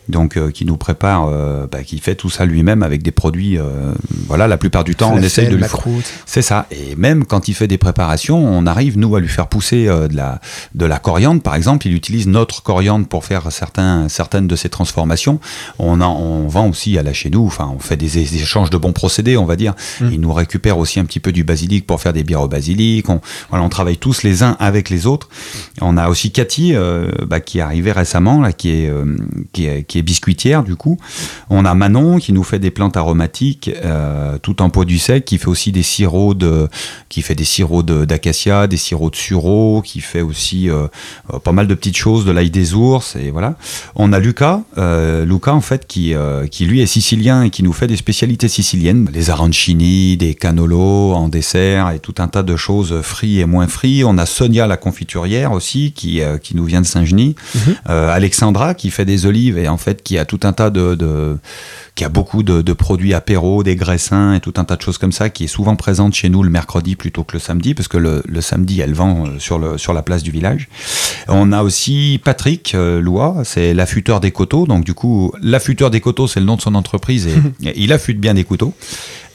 donc 0.08 0.36
euh, 0.36 0.50
qui 0.50 0.64
nous 0.64 0.76
prépare, 0.76 1.28
euh, 1.28 1.66
bah, 1.70 1.82
qui 1.82 1.98
fait 1.98 2.14
tout 2.14 2.30
ça 2.30 2.44
lui-même 2.44 2.82
avec 2.82 3.02
des 3.02 3.10
produits. 3.10 3.58
Euh, 3.58 3.92
voilà, 4.26 4.46
la 4.46 4.56
plupart 4.56 4.84
du 4.84 4.94
temps, 4.94 5.12
on 5.14 5.22
essaye 5.22 5.48
de 5.48 5.56
lui. 5.56 5.64
C'est 6.26 6.42
ça. 6.42 6.66
Et 6.70 6.94
même 6.96 7.24
quand 7.24 7.48
il 7.48 7.54
fait 7.54 7.68
des 7.68 7.78
préparations, 7.78 8.36
on 8.36 8.66
arrive 8.66 8.98
nous 8.98 9.16
à 9.16 9.20
lui 9.20 9.28
faire 9.28 9.46
pousser 9.46 9.86
de 9.86 10.16
la 10.16 10.40
de 10.74 10.86
la 10.86 10.98
coriandre, 10.98 11.40
par 11.40 11.54
exemple. 11.54 11.86
Il 11.86 11.94
utilise 11.94 12.26
notre 12.26 12.62
coriandre 12.62 13.06
pour 13.06 13.24
faire 13.24 13.50
certains 13.50 14.08
certaines 14.08 14.46
de 14.46 14.56
ses 14.56 14.68
transformations. 14.68 15.13
On 15.78 16.00
en, 16.00 16.16
on 16.16 16.48
vend 16.48 16.68
aussi 16.68 16.98
à 16.98 17.02
la 17.02 17.12
chez 17.12 17.30
nous. 17.30 17.46
Enfin, 17.46 17.72
on 17.74 17.78
fait 17.78 17.96
des, 17.96 18.18
échanges 18.36 18.70
de 18.70 18.76
bons 18.76 18.92
procédés, 18.92 19.36
on 19.36 19.44
va 19.44 19.56
dire. 19.56 19.74
Mm. 20.00 20.08
Il 20.12 20.20
nous 20.20 20.32
récupère 20.32 20.78
aussi 20.78 21.00
un 21.00 21.04
petit 21.04 21.20
peu 21.20 21.32
du 21.32 21.44
basilic 21.44 21.86
pour 21.86 22.00
faire 22.00 22.12
des 22.12 22.24
bières 22.24 22.42
au 22.42 22.48
basilic. 22.48 23.08
On, 23.08 23.20
voilà, 23.50 23.64
on 23.64 23.68
travaille 23.68 23.96
tous 23.96 24.22
les 24.22 24.42
uns 24.42 24.56
avec 24.58 24.90
les 24.90 25.06
autres. 25.06 25.28
On 25.80 25.96
a 25.96 26.08
aussi 26.08 26.30
Cathy 26.30 26.74
bah, 27.26 27.40
qui 27.40 27.58
est 27.58 27.62
arrivée 27.62 27.92
récemment 27.92 28.40
là, 28.40 28.52
qui 28.52 28.70
est 28.70 28.92
qui 29.52 29.66
est 29.66 29.84
qui 29.84 29.98
est 29.98 30.02
biscuitière 30.02 30.62
du 30.62 30.76
coup. 30.76 30.98
On 31.50 31.64
a 31.64 31.74
Manon 31.74 32.18
qui 32.18 32.32
nous 32.32 32.42
fait 32.42 32.58
des 32.58 32.70
plantes 32.70 32.96
aromatiques 32.96 33.70
euh, 33.84 34.38
tout 34.38 34.62
en 34.62 34.70
pot 34.70 34.84
du 34.84 34.98
sec, 34.98 35.24
qui 35.24 35.38
fait 35.38 35.48
aussi 35.48 35.72
des 35.72 35.82
sirops 35.82 36.36
de, 36.36 36.68
qui 37.08 37.22
fait 37.22 37.34
des 37.34 37.44
sirops 37.44 37.84
d'acacia, 37.84 38.66
des 38.66 38.76
sirops 38.76 39.12
de 39.12 39.16
sureau, 39.16 39.82
qui 39.82 40.00
fait 40.00 40.20
aussi 40.20 40.68
euh, 40.68 40.86
euh, 41.32 41.38
pas 41.38 41.52
mal 41.52 41.66
de 41.66 41.74
petites 41.74 41.96
choses, 41.96 42.24
de 42.24 42.32
l'ail 42.32 42.50
des 42.50 42.74
ours 42.74 43.16
et 43.16 43.30
voilà. 43.30 43.56
On 43.94 44.12
a 44.12 44.18
Lucas, 44.18 44.62
Luca 45.24 45.54
en 45.54 45.60
fait 45.60 45.86
qui 45.86 46.14
qui 46.50 46.66
lui 46.66 46.80
est 46.80 46.86
sicilien 46.86 47.42
et 47.42 47.50
qui 47.50 47.62
nous 47.62 47.72
fait 47.72 47.86
des 47.86 47.96
spécialités 47.96 48.48
siciliennes, 48.48 49.08
les 49.12 49.30
arancini, 49.30 50.16
des 50.16 50.34
canolos 50.34 51.12
en 51.14 51.28
dessert 51.28 51.90
et 51.90 51.98
tout 51.98 52.14
un 52.18 52.28
tas 52.28 52.42
de 52.42 52.56
choses 52.56 53.00
frites 53.02 53.40
et 53.40 53.46
moins 53.46 53.68
frites. 53.68 54.04
On 54.04 54.18
a 54.18 54.26
Sonia 54.26 54.66
la 54.66 54.76
confiturière 54.76 55.52
aussi 55.52 55.92
qui 55.92 56.20
qui 56.42 56.56
nous 56.56 56.64
vient 56.64 56.80
de 56.80 56.86
Saint-Genis, 56.86 57.34
mhm. 57.54 57.76
Alexandra 57.86 58.74
qui 58.74 58.90
fait 58.90 59.04
des 59.04 59.26
olives 59.26 59.58
et 59.58 59.68
en 59.68 59.78
fait 59.78 60.02
qui 60.02 60.18
a 60.18 60.24
tout 60.24 60.40
un 60.44 60.52
tas 60.52 60.70
de, 60.70 61.38
qui 61.94 62.04
a 62.04 62.08
beaucoup 62.08 62.42
de, 62.42 62.72
produits 62.72 63.14
apéro, 63.14 63.62
des 63.62 63.76
graissins 63.76 64.34
et 64.34 64.40
tout 64.40 64.54
un 64.56 64.64
tas 64.64 64.76
de 64.76 64.82
choses 64.82 64.98
comme 64.98 65.12
ça, 65.12 65.30
qui 65.30 65.44
est 65.44 65.48
souvent 65.48 65.76
présente 65.76 66.14
chez 66.14 66.28
nous 66.28 66.42
le 66.42 66.50
mercredi 66.50 66.96
plutôt 66.96 67.22
que 67.24 67.34
le 67.34 67.38
samedi, 67.38 67.74
parce 67.74 67.88
que 67.88 67.98
le, 67.98 68.40
samedi, 68.40 68.80
elle 68.80 68.94
vend 68.94 69.26
sur, 69.38 69.58
le, 69.58 69.78
sur 69.78 69.92
la 69.92 70.02
place 70.02 70.22
du 70.22 70.30
village. 70.30 70.68
On 71.28 71.52
a 71.52 71.62
aussi 71.62 72.20
Patrick 72.24 72.74
Lois, 72.74 73.42
c'est 73.44 73.74
l'affûteur 73.74 74.20
des 74.20 74.32
coteaux. 74.32 74.66
Donc 74.66 74.84
du 74.84 74.94
coup, 74.94 75.32
l'affûteur 75.40 75.90
des 75.90 76.00
coteaux, 76.00 76.26
c'est 76.26 76.40
le 76.40 76.46
nom 76.46 76.56
de 76.56 76.62
son 76.62 76.74
entreprise 76.74 77.26
et 77.26 77.34
il 77.76 77.92
affûte 77.92 78.18
bien 78.18 78.34
des 78.34 78.44
couteaux. 78.44 78.74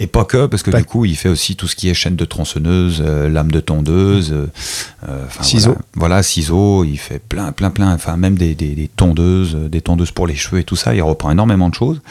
Et 0.01 0.07
pas 0.07 0.23
que, 0.23 0.45
parce 0.45 0.63
que 0.63 0.71
du 0.71 0.85
coup, 0.85 1.03
il 1.03 1.17
fait 1.17 1.27
aussi 1.27 1.57
tout 1.57 1.67
ce 1.67 1.75
qui 1.75 1.89
est 1.89 1.93
chaîne 1.93 2.15
de 2.15 2.23
tronçonneuse, 2.23 3.03
euh, 3.05 3.27
lame 3.27 3.51
de 3.51 3.59
tondeuse, 3.59 4.31
euh, 4.31 4.47
euh, 5.09 5.25
ciseaux. 5.41 5.75
Voilà, 5.93 6.23
ciseaux. 6.23 6.85
Il 6.85 6.97
fait 6.97 7.19
plein, 7.19 7.51
plein, 7.51 7.69
plein. 7.69 7.93
Enfin, 7.93 8.15
même 8.15 8.37
des, 8.37 8.55
des, 8.55 8.89
tondeuses, 8.95 9.55
des 9.55 9.81
tondeuses 9.81 10.11
pour 10.11 10.25
les 10.25 10.35
cheveux 10.35 10.61
et 10.61 10.63
tout 10.63 10.77
ça. 10.77 10.95
Il 10.95 11.01
reprend 11.01 11.31
énormément 11.31 11.67
de 11.67 11.75
choses. 11.75 12.01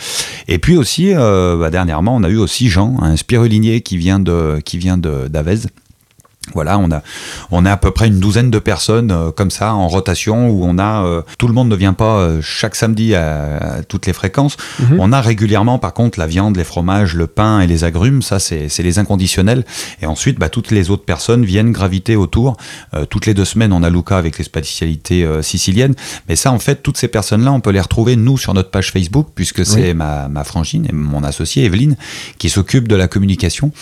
Et 0.47 0.59
puis 0.59 0.77
aussi, 0.77 1.13
bah, 1.15 1.71
dernièrement, 1.71 2.17
on 2.17 2.23
a 2.23 2.29
eu 2.29 2.37
aussi 2.37 2.69
Jean, 2.69 2.97
un 3.01 3.17
spirulinier 3.17 3.81
qui 3.81 3.97
vient 3.97 4.21
de, 4.21 4.61
qui 4.65 4.79
vient 4.79 4.99
d'Avez 4.99 5.67
voilà, 6.55 6.79
on 6.79 6.91
a, 6.91 7.03
on 7.51 7.65
a 7.65 7.73
à 7.73 7.77
peu 7.77 7.91
près 7.91 8.09
une 8.09 8.21
douzaine 8.21 8.51
de 8.51 8.59
personnes 8.59 9.11
euh, 9.11 9.31
comme 9.31 9.51
ça 9.51 9.75
en 9.75 9.89
rotation 9.89 10.49
où 10.49 10.65
on 10.65 10.79
a 10.79 11.05
euh, 11.05 11.23
tout 11.39 11.49
le 11.49 11.55
monde 11.55 11.69
ne 11.69 11.77
vient 11.77 11.93
pas 11.93 12.19
euh, 12.19 12.41
chaque 12.43 12.75
samedi 12.75 13.15
à, 13.15 13.83
toutes 13.89 14.07
les 14.07 14.13
fréquences. 14.13 14.57
Mhm. 14.81 15.01
On 15.01 15.13
a 15.13 15.21
régulièrement 15.21 15.79
par 15.79 15.95
contre 15.95 16.19
la 16.19 16.27
viande, 16.27 16.57
les 16.57 16.65
fromages, 16.65 17.15
le 17.15 17.27
pain 17.27 17.61
et 17.61 17.67
les 17.67 17.85
agrumes, 17.85 18.23
ça 18.23 18.39
c'est 18.39 18.83
les 18.83 18.99
inconditionnels. 18.99 19.65
Et 20.03 20.07
ensuite, 20.07 20.39
bah, 20.39 20.49
toutes 20.49 20.71
les 20.71 20.91
autres 20.91 21.05
personnes 21.05 21.45
viennent 21.45 21.73
graviter 21.73 22.17
autour. 22.17 22.57
toutes 23.11 23.27
les 23.27 23.35
deux 23.35 23.45
semaines, 23.45 23.73
on 23.73 23.83
a 23.83 23.91
Luca 23.91 24.17
avec 24.17 24.39
les 24.39 24.45
spécialités 24.45 25.27
siciliennes. 25.43 25.95
Mais 26.29 26.37
ça, 26.37 26.53
en 26.53 26.59
fait, 26.59 26.83
toutes 26.83 26.97
ces 26.97 27.09
personnes-là, 27.09 27.53
on 27.53 27.61
peut 27.61 27.71
les 27.71 27.81
retrouver 27.81 28.17
nous 28.17 28.39
sur 28.39 28.55
notre 28.55 28.71
page 28.71 28.93
Facebook 28.93 29.29
puisque 29.35 29.65
c'est 29.65 29.95
ma, 29.95 30.29
ma 30.29 30.45
frangine 30.45 30.87
et 30.89 30.93
mon 30.93 31.23
associé 31.23 31.65
Evelyne 31.65 31.97
qui 32.39 32.49
s'occupe 32.49 32.89
de 32.89 32.97
la 32.97 33.09
communication 33.09 33.73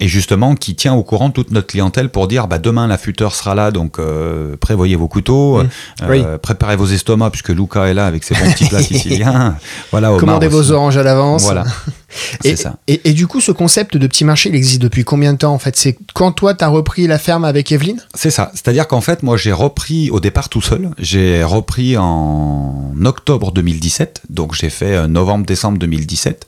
et 0.00 0.08
justement 0.08 0.54
qui 0.54 0.74
tient 0.74 0.94
au 0.94 1.02
courant 1.02 1.30
toute 1.30 1.50
notre 1.50 1.68
clientèle 1.68 2.08
pour 2.08 2.28
dire 2.28 2.48
bah, 2.48 2.58
demain 2.58 2.86
l'affûteur 2.86 3.34
sera 3.34 3.54
là, 3.54 3.70
donc 3.70 3.98
euh, 3.98 4.56
prévoyez 4.56 4.96
vos 4.96 5.08
couteaux, 5.08 5.62
mmh. 5.62 5.68
euh, 6.02 6.38
préparez 6.38 6.76
vos 6.76 6.86
estomacs, 6.86 7.32
puisque 7.32 7.50
Luca 7.50 7.86
est 7.86 7.94
là 7.94 8.06
avec 8.06 8.24
ses 8.24 8.34
bons 8.34 8.50
petits 8.52 8.66
plats 8.68 8.82
siciliens. 8.82 9.56
voilà, 9.90 10.10
Commandez 10.18 10.48
vos 10.48 10.70
oranges 10.72 10.96
à 10.96 11.02
l'avance. 11.02 11.44
Voilà. 11.44 11.64
Et, 12.44 12.56
ça. 12.56 12.76
Et, 12.86 13.12
du 13.12 13.26
coup, 13.26 13.40
ce 13.40 13.52
concept 13.52 13.96
de 13.96 14.06
petit 14.06 14.24
marché, 14.24 14.48
il 14.48 14.54
existe 14.54 14.80
depuis 14.80 15.04
combien 15.04 15.32
de 15.32 15.38
temps 15.38 15.52
en 15.52 15.58
fait? 15.58 15.76
C'est 15.76 15.96
quand 16.14 16.32
toi, 16.32 16.54
tu 16.54 16.64
as 16.64 16.68
repris 16.68 17.06
la 17.06 17.18
ferme 17.18 17.44
avec 17.44 17.72
Evelyne? 17.72 18.00
C'est 18.14 18.30
ça. 18.30 18.50
C'est-à-dire 18.54 18.86
qu'en 18.86 19.00
fait, 19.00 19.22
moi, 19.22 19.36
j'ai 19.36 19.52
repris 19.52 20.10
au 20.10 20.20
départ 20.20 20.48
tout 20.48 20.62
seul. 20.62 20.90
J'ai 20.98 21.42
repris 21.42 21.96
en 21.96 22.92
octobre 23.04 23.52
2017. 23.52 24.22
Donc, 24.30 24.54
j'ai 24.54 24.70
fait 24.70 24.94
euh, 24.94 25.06
novembre-décembre 25.06 25.78
2017. 25.78 26.46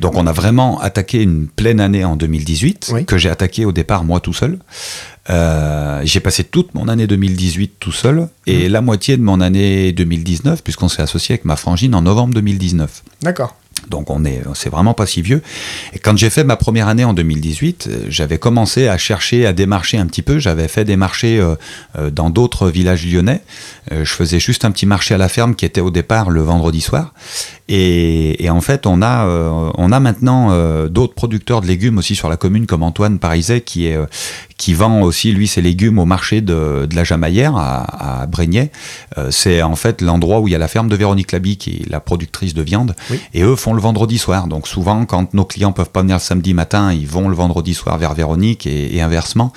Donc, 0.00 0.16
on 0.16 0.26
a 0.26 0.32
vraiment 0.32 0.80
attaqué 0.80 1.22
une 1.22 1.48
pleine 1.48 1.80
année 1.80 2.04
en 2.04 2.16
2018 2.16 2.94
que 3.06 3.18
j'ai 3.18 3.30
attaqué 3.30 3.64
au 3.64 3.72
départ 3.72 4.04
moi 4.04 4.20
tout 4.20 4.32
seul. 4.32 4.58
Euh, 5.28 6.02
j'ai 6.04 6.20
passé 6.20 6.44
toute 6.44 6.74
mon 6.74 6.86
année 6.88 7.06
2018 7.06 7.74
tout 7.80 7.90
seul 7.90 8.28
et 8.46 8.68
mmh. 8.68 8.72
la 8.72 8.80
moitié 8.80 9.16
de 9.16 9.22
mon 9.22 9.40
année 9.40 9.90
2019 9.92 10.62
puisqu'on 10.62 10.88
s'est 10.88 11.02
associé 11.02 11.32
avec 11.32 11.44
ma 11.44 11.56
frangine 11.56 11.94
en 11.94 12.02
novembre 12.02 12.34
2019. 12.34 13.02
D'accord. 13.22 13.56
Donc 13.90 14.10
on 14.10 14.24
est, 14.24 14.42
c'est 14.54 14.70
vraiment 14.70 14.94
pas 14.94 15.06
si 15.06 15.22
vieux. 15.22 15.42
Et 15.92 15.98
quand 15.98 16.16
j'ai 16.16 16.30
fait 16.30 16.44
ma 16.44 16.56
première 16.56 16.88
année 16.88 17.04
en 17.04 17.14
2018, 17.14 17.88
euh, 17.88 18.06
j'avais 18.08 18.38
commencé 18.38 18.88
à 18.88 18.98
chercher 18.98 19.46
à 19.46 19.52
démarcher 19.52 19.98
un 19.98 20.06
petit 20.06 20.22
peu. 20.22 20.38
J'avais 20.38 20.68
fait 20.68 20.84
des 20.84 20.96
marchés 20.96 21.38
euh, 21.38 22.10
dans 22.10 22.30
d'autres 22.30 22.68
villages 22.68 23.06
lyonnais. 23.06 23.42
je 23.90 24.04
faisais 24.04 24.40
juste 24.40 24.64
un 24.64 24.70
petit 24.70 24.86
marché 24.86 25.14
à 25.14 25.18
la 25.18 25.28
ferme 25.28 25.54
qui 25.54 25.64
était 25.64 25.80
au 25.80 25.90
départ 25.90 26.30
le 26.30 26.42
vendredi 26.42 26.80
soir. 26.80 27.12
Et, 27.68 28.48
en 28.48 28.60
fait, 28.60 28.86
on 28.86 29.02
a, 29.02 29.26
euh, 29.26 29.70
on 29.76 29.90
a 29.90 29.98
maintenant 29.98 30.48
euh, 30.50 30.88
d'autres 30.88 31.14
producteurs 31.14 31.60
de 31.60 31.66
légumes 31.66 31.98
aussi 31.98 32.14
sur 32.14 32.28
la 32.28 32.36
commune, 32.36 32.66
comme 32.66 32.84
Antoine 32.84 33.18
Pariset, 33.18 33.62
qui, 33.62 33.88
est, 33.88 33.96
euh, 33.96 34.06
qui 34.56 34.72
vend 34.72 35.02
aussi, 35.02 35.32
lui, 35.32 35.48
ses 35.48 35.62
légumes 35.62 35.98
au 35.98 36.04
marché 36.04 36.40
de, 36.40 36.86
de 36.88 36.94
la 36.94 37.02
Jamaillère, 37.02 37.56
à, 37.56 38.22
à 38.22 38.26
c'est 39.30 39.62
en 39.62 39.76
fait 39.76 40.02
l'endroit 40.02 40.40
où 40.40 40.48
il 40.48 40.52
y 40.52 40.54
a 40.54 40.58
la 40.58 40.68
ferme 40.68 40.88
de 40.88 40.94
Véronique 40.94 41.32
Labi, 41.32 41.56
qui 41.56 41.70
est 41.70 41.90
la 41.90 42.00
productrice 42.00 42.54
de 42.54 42.62
viande. 42.62 42.94
Et 43.34 43.42
eux 43.42 43.56
font 43.56 43.72
le 43.76 43.82
vendredi 43.82 44.18
soir. 44.18 44.48
Donc 44.48 44.66
souvent, 44.66 45.04
quand 45.04 45.34
nos 45.34 45.44
clients 45.44 45.72
peuvent 45.72 45.90
pas 45.90 46.02
venir 46.02 46.16
le 46.16 46.20
samedi 46.20 46.54
matin, 46.54 46.92
ils 46.92 47.06
vont 47.06 47.28
le 47.28 47.36
vendredi 47.36 47.74
soir 47.74 47.96
vers 47.98 48.14
Véronique 48.14 48.66
et, 48.66 49.00
inversement. 49.00 49.52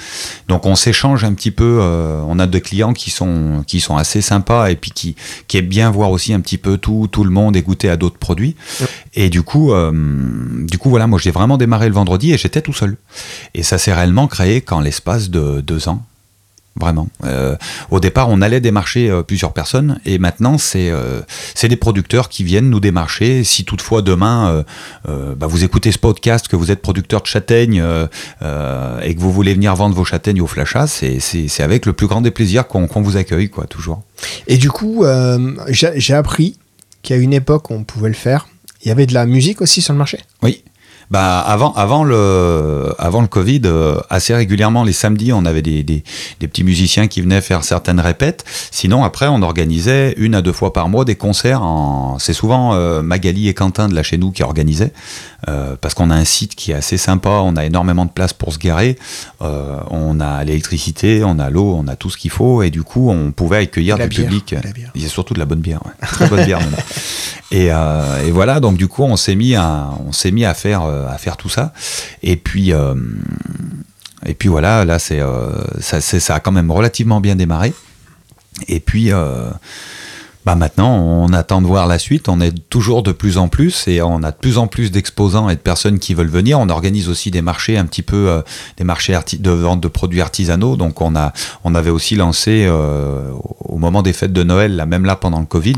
Donc 0.48 0.66
on 0.66 0.76
s'échange 0.76 1.24
un 1.24 1.34
petit 1.34 1.52
peu. 1.52 1.82
on 2.28 2.38
a 2.38 2.46
des 2.46 2.62
clients 2.62 2.94
qui 2.94 3.10
sont, 3.10 3.64
qui 3.66 3.80
sont 3.80 3.98
assez 3.98 4.22
sympas 4.22 4.70
et 4.70 4.76
puis 4.76 4.92
qui, 4.92 5.16
qui 5.48 5.58
aiment 5.58 5.68
bien 5.68 5.90
voir 5.90 6.12
aussi 6.12 6.34
un 6.34 6.42
petit 6.42 6.58
peu 6.58 6.78
tout, 6.78 7.08
tout 7.12 7.24
le 7.24 7.32
monde, 7.32 7.56
écouter 7.56 7.90
à 7.90 7.98
d'autres 7.98 8.18
produits. 8.18 8.56
Et 9.16 9.30
du 9.30 9.42
coup, 9.42 9.74
euh, 9.74 9.92
du 10.66 10.78
coup, 10.78 10.90
voilà, 10.90 11.08
moi 11.08 11.20
j'ai 11.20 11.32
vraiment 11.32 11.58
démarré 11.58 11.88
le 11.88 11.94
vendredi 11.94 12.34
et 12.34 12.38
j'étais 12.38 12.62
tout 12.62 12.74
seul. 12.74 12.98
Et 13.54 13.64
ça 13.64 13.78
s'est 13.78 13.94
réellement 13.94 14.28
créé 14.28 14.62
qu'en 14.62 14.80
l'espace 14.80 15.30
de 15.30 15.62
deux 15.62 15.90
ans. 15.90 16.04
Vraiment. 16.76 17.10
Euh, 17.26 17.56
au 17.92 18.00
départ, 18.00 18.30
on 18.30 18.42
allait 18.42 18.62
démarcher 18.62 19.10
euh, 19.10 19.22
plusieurs 19.22 19.54
personnes 19.54 20.00
et 20.06 20.18
maintenant, 20.18 20.58
c'est 20.58 20.92
c'est 21.56 21.68
des 21.68 21.76
producteurs 21.76 22.30
qui 22.30 22.44
viennent 22.44 22.70
nous 22.70 22.80
démarcher. 22.80 23.44
Si 23.44 23.66
toutefois 23.66 24.02
demain, 24.02 24.64
bah, 25.06 25.48
vous 25.48 25.64
écoutez 25.64 25.92
ce 25.92 25.98
podcast, 25.98 26.48
que 26.48 26.56
vous 26.56 26.72
êtes 26.72 26.82
producteur 26.82 27.22
de 27.22 27.28
châtaignes 27.28 27.84
et 28.42 29.16
que 29.16 29.20
vous 29.20 29.32
voulez 29.32 29.54
venir 29.54 29.76
vendre 29.76 29.96
vos 29.96 30.06
châtaignes 30.06 30.42
au 30.42 30.48
flachat, 30.48 30.88
c'est 30.88 31.64
avec 31.64 31.86
le 31.86 31.94
plus 31.94 32.08
grand 32.08 32.22
des 32.22 32.32
plaisirs 32.32 32.68
qu'on 32.68 32.88
vous 33.02 33.18
accueille, 33.18 33.50
quoi, 33.50 33.66
toujours. 33.66 34.04
Et 34.48 34.58
du 34.58 34.70
coup, 34.70 35.06
j'ai 35.70 36.14
appris 36.14 36.58
qu'à 37.02 37.18
une 37.18 37.34
époque 37.34 37.72
on 37.72 37.84
pouvait 37.84 38.10
le 38.10 38.16
faire. 38.16 38.48
Il 38.84 38.88
y 38.88 38.92
avait 38.92 39.06
de 39.06 39.14
la 39.14 39.26
musique 39.26 39.62
aussi 39.62 39.82
sur 39.82 39.94
le 39.94 40.00
marché? 40.00 40.20
Oui. 40.42 40.64
Bah 41.12 41.40
avant, 41.40 41.74
avant 41.74 42.04
le, 42.04 42.94
avant 43.00 43.22
le 43.22 43.28
Covid, 43.28 43.62
euh, 43.66 44.00
assez 44.12 44.36
régulièrement 44.36 44.84
les 44.84 44.94
samedis, 44.94 45.34
on 45.34 45.44
avait 45.44 45.64
des, 45.64 45.82
des, 45.82 46.04
des, 46.40 46.48
petits 46.48 46.64
musiciens 46.64 47.08
qui 47.08 47.22
venaient 47.22 47.42
faire 47.42 47.64
certaines 47.64 48.00
répètes. 48.00 48.46
Sinon, 48.70 49.04
après, 49.04 49.28
on 49.28 49.42
organisait 49.42 50.14
une 50.18 50.36
à 50.36 50.44
deux 50.44 50.52
fois 50.52 50.72
par 50.72 50.88
mois 50.88 51.06
des 51.06 51.16
concerts. 51.16 51.64
En... 51.64 52.20
C'est 52.20 52.34
souvent 52.34 52.76
euh, 52.76 53.02
Magali 53.02 53.48
et 53.48 53.56
Quentin 53.56 53.88
de 53.88 53.96
là 53.96 54.04
chez 54.04 54.20
nous 54.20 54.32
qui 54.32 54.44
organisaient, 54.44 54.94
euh, 55.48 55.76
parce 55.82 55.96
qu'on 55.96 56.12
a 56.12 56.16
un 56.16 56.26
site 56.26 56.54
qui 56.54 56.72
est 56.72 56.76
assez 56.76 56.98
sympa. 56.98 57.42
On 57.44 57.56
a 57.56 57.66
énormément 57.66 58.06
de 58.06 58.12
place 58.12 58.34
pour 58.34 58.54
se 58.54 58.60
garer. 58.60 58.96
on 59.40 60.20
a 60.20 60.44
l'électricité, 60.44 61.24
on 61.24 61.40
a 61.40 61.50
l'eau, 61.50 61.76
on 61.76 61.88
a 61.88 61.96
tout 61.96 62.12
ce 62.12 62.18
qu'il 62.18 62.32
faut, 62.32 62.62
et 62.62 62.70
du 62.70 62.84
coup, 62.84 63.10
on 63.10 63.32
pouvait 63.32 63.58
accueillir 63.58 63.98
du 63.98 64.10
public. 64.10 64.54
Il 64.94 65.02
y 65.02 65.06
a 65.08 65.10
surtout 65.10 65.34
de 65.34 65.40
la 65.40 65.46
bonne 65.46 65.62
bière, 65.62 65.82
ouais. 65.86 66.08
très 66.08 66.28
bonne 66.28 66.46
bière. 66.46 66.60
Et, 67.52 67.70
et, 67.70 68.32
voilà, 68.32 68.60
donc 68.60 68.78
du 68.78 68.88
coup, 68.88 69.02
on 69.02 69.16
s'est 69.16 69.34
mis 69.34 69.56
à, 69.56 69.90
on 70.08 70.12
s'est 70.12 70.30
mis 70.30 70.46
à 70.46 70.54
faire 70.54 70.84
à 71.08 71.18
faire 71.18 71.38
tout 71.38 71.50
ça. 71.50 71.74
Et 72.24 72.36
puis, 72.36 72.74
euh, 72.74 72.96
et 74.26 74.34
puis 74.34 74.50
voilà, 74.50 74.86
là, 74.86 75.00
c'est, 75.00 75.22
euh, 75.22 75.50
ça, 75.80 76.02
ça 76.02 76.36
a 76.36 76.40
quand 76.40 76.52
même 76.52 76.72
relativement 76.72 77.22
bien 77.22 77.36
démarré. 77.36 77.74
Et 78.68 78.80
puis, 78.80 79.12
euh, 79.12 79.50
bah 80.46 80.56
maintenant, 80.56 80.96
on 80.96 81.34
attend 81.34 81.62
de 81.62 81.68
voir 81.68 81.86
la 81.86 82.00
suite. 82.00 82.30
On 82.30 82.40
est 82.40 82.54
toujours 82.70 83.04
de 83.04 83.12
plus 83.12 83.38
en 83.38 83.50
plus 83.50 83.88
et 83.88 84.02
on 84.02 84.24
a 84.24 84.32
de 84.32 84.38
plus 84.38 84.58
en 84.58 84.68
plus 84.68 84.90
d'exposants 84.90 85.50
et 85.50 85.56
de 85.56 85.60
personnes 85.60 86.00
qui 86.00 86.14
veulent 86.14 86.30
venir. 86.30 86.60
On 86.60 86.70
organise 86.70 87.10
aussi 87.10 87.30
des 87.30 87.42
marchés 87.42 87.78
un 87.78 87.86
petit 87.86 88.02
peu, 88.02 88.30
euh, 88.30 88.42
des 88.78 88.86
marchés 88.86 89.18
de 89.38 89.52
vente 89.52 89.82
de 89.82 89.88
produits 89.90 90.22
artisanaux. 90.22 90.78
Donc 90.78 91.02
on 91.02 91.16
a, 91.16 91.34
on 91.66 91.76
avait 91.76 91.90
aussi 91.90 92.16
lancé 92.16 92.66
euh, 92.66 93.32
au 93.60 93.78
moment 93.78 94.02
des 94.02 94.14
fêtes 94.14 94.32
de 94.32 94.44
Noël, 94.44 94.78
là 94.78 94.86
même 94.86 95.04
là 95.04 95.18
pendant 95.18 95.42
le 95.42 95.46
Covid, 95.46 95.76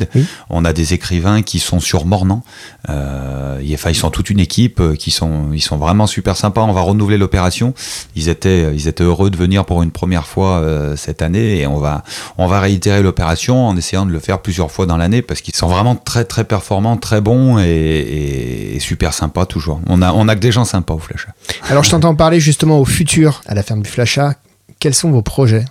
on 0.50 0.63
a 0.63 0.74
des 0.74 0.93
écrivains 0.93 1.41
qui 1.41 1.58
sont 1.58 1.80
sur 1.80 2.06
Mornan. 2.06 2.43
Euh, 2.89 3.60
enfin, 3.74 3.89
ils 3.89 3.95
sont 3.95 4.12
toute 4.12 4.30
une 4.30 4.39
équipe 4.39 4.80
euh, 4.80 4.95
qui 4.95 5.12
sont, 5.12 5.50
ils 5.54 5.62
sont 5.62 5.78
vraiment 5.78 6.08
super 6.08 6.38
sympas. 6.38 6.62
On 6.62 6.74
va 6.74 6.82
renouveler 6.82 7.17
l'opération. 7.17 7.74
Ils 8.15 8.30
étaient, 8.30 8.74
ils 8.76 8.88
étaient 8.88 9.04
heureux 9.04 9.32
de 9.32 9.38
venir 9.38 9.65
pour 9.65 9.82
une 9.82 9.91
première 9.91 10.28
fois 10.28 10.63
cette 10.95 11.21
année 11.21 11.60
et 11.60 11.67
on 11.67 11.78
va, 11.78 12.04
on 12.38 12.47
va 12.47 12.60
réitérer 12.60 13.02
l'opération 13.02 13.67
en 13.67 13.76
essayant 13.76 14.06
de 14.06 14.12
le 14.12 14.19
faire 14.19 14.41
plus 14.41 14.50
plusieurs 14.51 14.69
fois 14.69 14.85
dans 14.85 14.97
l'année 14.97 15.21
parce 15.21 15.39
qu'ils 15.39 15.55
sont 15.55 15.69
vraiment 15.69 15.95
très 15.95 16.25
très 16.25 16.43
performants, 16.43 16.97
très 16.97 17.21
bons 17.21 17.57
et, 17.57 18.77
super 18.81 19.13
sympas 19.13 19.45
toujours. 19.45 19.79
On 19.87 20.01
a, 20.01 20.11
on 20.11 20.27
a 20.27 20.35
que 20.35 20.41
des 20.41 20.51
gens 20.51 20.65
sympas 20.65 20.93
au 20.93 20.99
Flasha. 20.99 21.29
Alors 21.69 21.85
je 21.85 21.89
t'entends 21.89 22.15
parler 22.15 22.41
justement 22.41 22.77
au 22.81 22.83
futur 22.83 23.43
à 23.45 23.55
la 23.55 23.63
ferme 23.63 23.81
du 23.81 23.89
Flasha. 23.89 24.33
Quels 24.79 24.93
sont 24.93 25.09
vos 25.09 25.21
projets? 25.21 25.63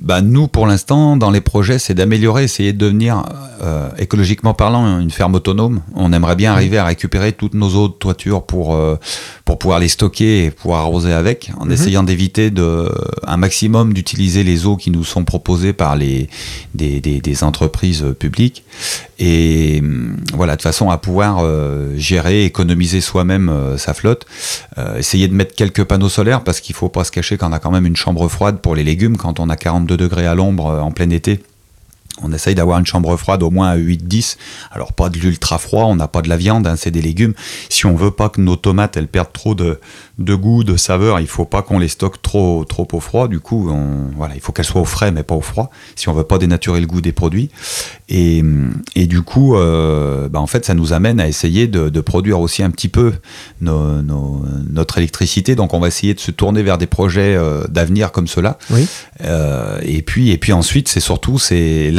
Bah, 0.00 0.20
nous, 0.20 0.46
pour 0.46 0.68
l'instant, 0.68 1.16
dans 1.16 1.32
les 1.32 1.40
projets, 1.40 1.80
c'est 1.80 1.94
d'améliorer, 1.94 2.44
essayer 2.44 2.72
de 2.72 2.78
devenir, 2.78 3.24
euh, 3.62 3.88
écologiquement 3.98 4.54
parlant, 4.54 5.00
une 5.00 5.10
ferme 5.10 5.34
autonome. 5.34 5.80
On 5.94 6.12
aimerait 6.12 6.36
bien 6.36 6.52
arriver 6.52 6.78
à 6.78 6.84
récupérer 6.84 7.32
toutes 7.32 7.54
nos 7.54 7.74
eaux 7.74 7.88
de 7.88 7.94
toiture 7.94 8.44
pour, 8.44 8.74
euh, 8.74 8.96
pour 9.44 9.58
pouvoir 9.58 9.80
les 9.80 9.88
stocker 9.88 10.44
et 10.44 10.50
pouvoir 10.50 10.80
arroser 10.80 11.12
avec, 11.12 11.50
en 11.58 11.66
mhm. 11.66 11.72
essayant 11.72 12.02
d'éviter 12.02 12.50
de, 12.50 12.90
un 13.26 13.36
maximum 13.36 13.92
d'utiliser 13.92 14.44
les 14.44 14.66
eaux 14.66 14.76
qui 14.76 14.90
nous 14.90 15.04
sont 15.04 15.24
proposées 15.24 15.72
par 15.72 15.96
les, 15.96 16.28
des, 16.74 17.00
des, 17.00 17.20
des 17.20 17.44
entreprises 17.44 18.04
publiques. 18.18 18.64
Et 19.18 19.80
hum, 19.80 20.16
voilà, 20.34 20.56
de 20.56 20.62
façon 20.62 20.90
à 20.90 20.98
pouvoir 20.98 21.38
euh, 21.40 21.96
gérer, 21.96 22.44
économiser 22.44 23.00
soi-même 23.00 23.52
sa 23.76 23.94
flotte. 23.94 24.26
essayer 24.96 25.28
de 25.28 25.34
mettre 25.34 25.54
quelques 25.54 25.84
panneaux 25.84 26.08
solaires 26.08 26.44
parce 26.44 26.60
qu'il 26.60 26.74
faut 26.74 26.88
pas 26.88 27.04
se 27.04 27.10
cacher 27.10 27.36
qu'on 27.36 27.52
a 27.52 27.58
quand 27.58 27.70
même 27.70 27.86
une 27.86 27.96
chambre 27.96 28.28
froide 28.28 28.58
pour 28.60 28.74
les 28.74 28.84
légumes 28.84 29.16
quand 29.16 29.40
on 29.40 29.48
a 29.48 29.56
40 29.56 29.86
degrés 29.86 30.26
à 30.26 30.34
l'ombre 30.34 30.68
euh, 30.68 30.80
en 30.80 30.90
plein 30.90 31.10
été 31.10 31.40
on 32.22 32.32
essaye 32.32 32.54
d'avoir 32.54 32.78
une 32.78 32.86
chambre 32.86 33.16
froide 33.16 33.42
au 33.42 33.50
moins 33.50 33.70
à 33.70 33.76
8-10. 33.76 34.36
Alors 34.70 34.92
pas 34.92 35.08
de 35.08 35.18
l'ultra 35.18 35.58
froid, 35.58 35.84
on 35.84 35.96
n'a 35.96 36.08
pas 36.08 36.22
de 36.22 36.28
la 36.28 36.36
viande, 36.36 36.66
hein, 36.66 36.76
c'est 36.76 36.90
des 36.90 37.02
légumes. 37.02 37.34
Si 37.68 37.86
on 37.86 37.94
veut 37.94 38.10
pas 38.10 38.28
que 38.28 38.40
nos 38.40 38.56
tomates 38.56 38.96
elles 38.96 39.08
perdent 39.08 39.32
trop 39.32 39.54
de, 39.54 39.80
de 40.18 40.34
goût, 40.34 40.64
de 40.64 40.76
saveur, 40.76 41.20
il 41.20 41.26
faut 41.26 41.44
pas 41.44 41.62
qu'on 41.62 41.78
les 41.78 41.88
stocke 41.88 42.20
trop, 42.22 42.64
trop 42.64 42.88
au 42.92 43.00
froid. 43.00 43.28
Du 43.28 43.40
coup, 43.40 43.70
on, 43.70 44.10
voilà, 44.16 44.34
il 44.34 44.40
faut 44.40 44.52
qu'elles 44.52 44.64
soient 44.64 44.80
au 44.80 44.86
frais 44.86 45.12
mais 45.12 45.22
pas 45.22 45.34
au 45.34 45.40
froid. 45.40 45.70
Si 45.96 46.08
on 46.08 46.12
veut 46.12 46.24
pas 46.24 46.38
dénaturer 46.38 46.80
le 46.80 46.86
goût 46.86 47.00
des 47.00 47.12
produits. 47.12 47.50
Et, 48.08 48.42
et 48.94 49.06
du 49.06 49.22
coup, 49.22 49.56
euh, 49.56 50.28
bah, 50.28 50.40
en 50.40 50.46
fait, 50.46 50.64
ça 50.64 50.74
nous 50.74 50.92
amène 50.92 51.20
à 51.20 51.28
essayer 51.28 51.66
de, 51.66 51.88
de 51.88 52.00
produire 52.00 52.40
aussi 52.40 52.62
un 52.62 52.70
petit 52.70 52.88
peu 52.88 53.12
nos, 53.60 54.02
nos, 54.02 54.44
notre 54.70 54.98
électricité. 54.98 55.54
Donc, 55.54 55.74
on 55.74 55.80
va 55.80 55.88
essayer 55.88 56.14
de 56.14 56.20
se 56.20 56.30
tourner 56.30 56.62
vers 56.62 56.78
des 56.78 56.86
projets 56.86 57.36
euh, 57.36 57.64
d'avenir 57.68 58.12
comme 58.12 58.26
cela. 58.26 58.58
Oui. 58.70 58.86
Euh, 59.24 59.78
et 59.82 60.02
puis, 60.02 60.30
et 60.30 60.38
puis 60.38 60.52
ensuite, 60.52 60.88
c'est 60.88 61.00
surtout 61.00 61.38
c'est 61.38 61.90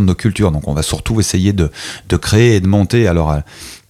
de 0.00 0.06
nos 0.06 0.14
cultures. 0.14 0.52
Donc, 0.52 0.68
on 0.68 0.72
va 0.74 0.82
surtout 0.82 1.20
essayer 1.20 1.52
de, 1.52 1.70
de 2.08 2.16
créer 2.16 2.56
et 2.56 2.60
de 2.60 2.66
monter. 2.66 3.06
Alors, 3.06 3.30
euh, 3.30 3.40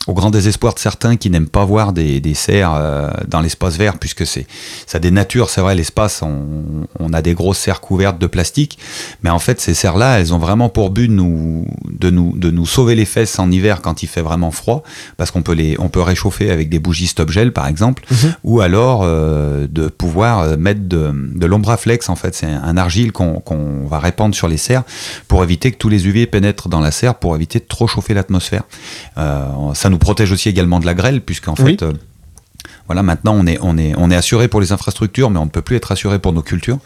au 0.06 0.14
grand 0.14 0.30
désespoir 0.30 0.74
de 0.74 0.78
certains 0.78 1.16
qui 1.16 1.30
n'aiment 1.30 1.48
pas 1.48 1.64
voir 1.64 1.92
des, 1.92 2.20
des 2.20 2.34
serres 2.34 2.74
euh, 2.74 3.10
dans 3.28 3.40
l'espace 3.40 3.76
vert, 3.76 3.98
puisque 3.98 4.26
c'est 4.26 4.46
ça 4.86 4.98
dénature, 4.98 5.50
c'est 5.50 5.60
vrai, 5.60 5.74
l'espace. 5.74 6.22
On, 6.22 6.86
on, 6.98 7.12
a 7.12 7.22
des 7.22 7.34
grosses 7.34 7.58
serres 7.58 7.80
couvertes 7.80 8.18
de 8.18 8.26
plastique, 8.26 8.78
mais 9.22 9.30
en 9.30 9.38
fait, 9.38 9.60
ces 9.60 9.74
serres-là, 9.74 10.18
elles 10.20 10.32
ont 10.34 10.38
vraiment 10.38 10.68
pour 10.68 10.90
but 10.90 11.08
de 11.08 11.12
nous, 11.12 11.66
de 11.90 12.10
nous, 12.10 12.36
de 12.36 12.50
nous 12.50 12.66
sauver 12.66 12.94
les 12.94 13.04
fesses 13.04 13.38
en 13.38 13.50
hiver 13.50 13.80
quand 13.82 14.02
il 14.02 14.06
fait 14.06 14.22
vraiment 14.22 14.50
froid, 14.50 14.82
parce 15.16 15.30
qu'on 15.30 15.42
peut 15.42 15.52
les, 15.54 15.76
on 15.78 15.88
peut 15.88 16.00
réchauffer 16.02 16.50
avec 16.50 16.68
des 16.68 16.78
bougies 16.78 17.06
stop 17.08 17.30
gel, 17.30 17.52
par 17.52 17.66
exemple, 17.66 18.04
Mhm. 18.10 18.34
ou 18.44 18.60
alors 18.60 19.00
euh, 19.02 19.66
de 19.70 19.88
pouvoir 19.88 20.40
euh, 20.40 20.56
mettre 20.56 20.82
de, 20.82 21.10
de 21.34 21.46
l'ombraflex. 21.46 22.08
En 22.08 22.16
fait, 22.16 22.34
c'est 22.34 22.46
un 22.46 22.76
argile 22.76 23.12
qu'on 23.12 23.40
qu'on 23.40 23.86
va 23.86 23.98
répandre 23.98 24.34
sur 24.34 24.48
les 24.48 24.56
serres 24.56 24.84
pour 25.28 25.42
éviter 25.42 25.70
que 25.72 25.76
tous 25.76 25.88
les 25.88 26.06
UV 26.06 26.26
pénètrent 26.26 26.68
dans 26.68 26.80
la 26.80 26.90
serre, 26.90 27.16
pour 27.16 27.34
éviter 27.34 27.58
de 27.58 27.64
trop 27.64 27.86
chauffer 27.86 28.14
l'atmosphère. 28.14 28.62
Euh, 29.18 29.46
ça 29.74 29.88
nous 29.88 29.95
protège 29.98 30.32
aussi 30.32 30.48
également 30.48 30.80
de 30.80 30.86
la 30.86 30.94
grêle, 30.94 31.20
puisqu'en 31.20 31.54
Oui. 31.58 31.72
fait, 31.78 31.82
euh, 31.82 31.92
voilà, 32.86 33.02
maintenant 33.02 33.34
on 33.36 33.46
est, 33.46 33.58
on, 33.62 33.76
est, 33.78 33.94
on 33.96 34.10
est 34.12 34.16
assuré 34.16 34.46
pour 34.48 34.60
les 34.60 34.70
infrastructures, 34.72 35.28
mais 35.30 35.38
on 35.40 35.44
ne 35.46 35.50
peut 35.50 35.62
plus 35.62 35.74
être 35.76 35.90
assuré 35.92 36.18
pour 36.20 36.32
nos 36.32 36.42
cultures. 36.42 36.78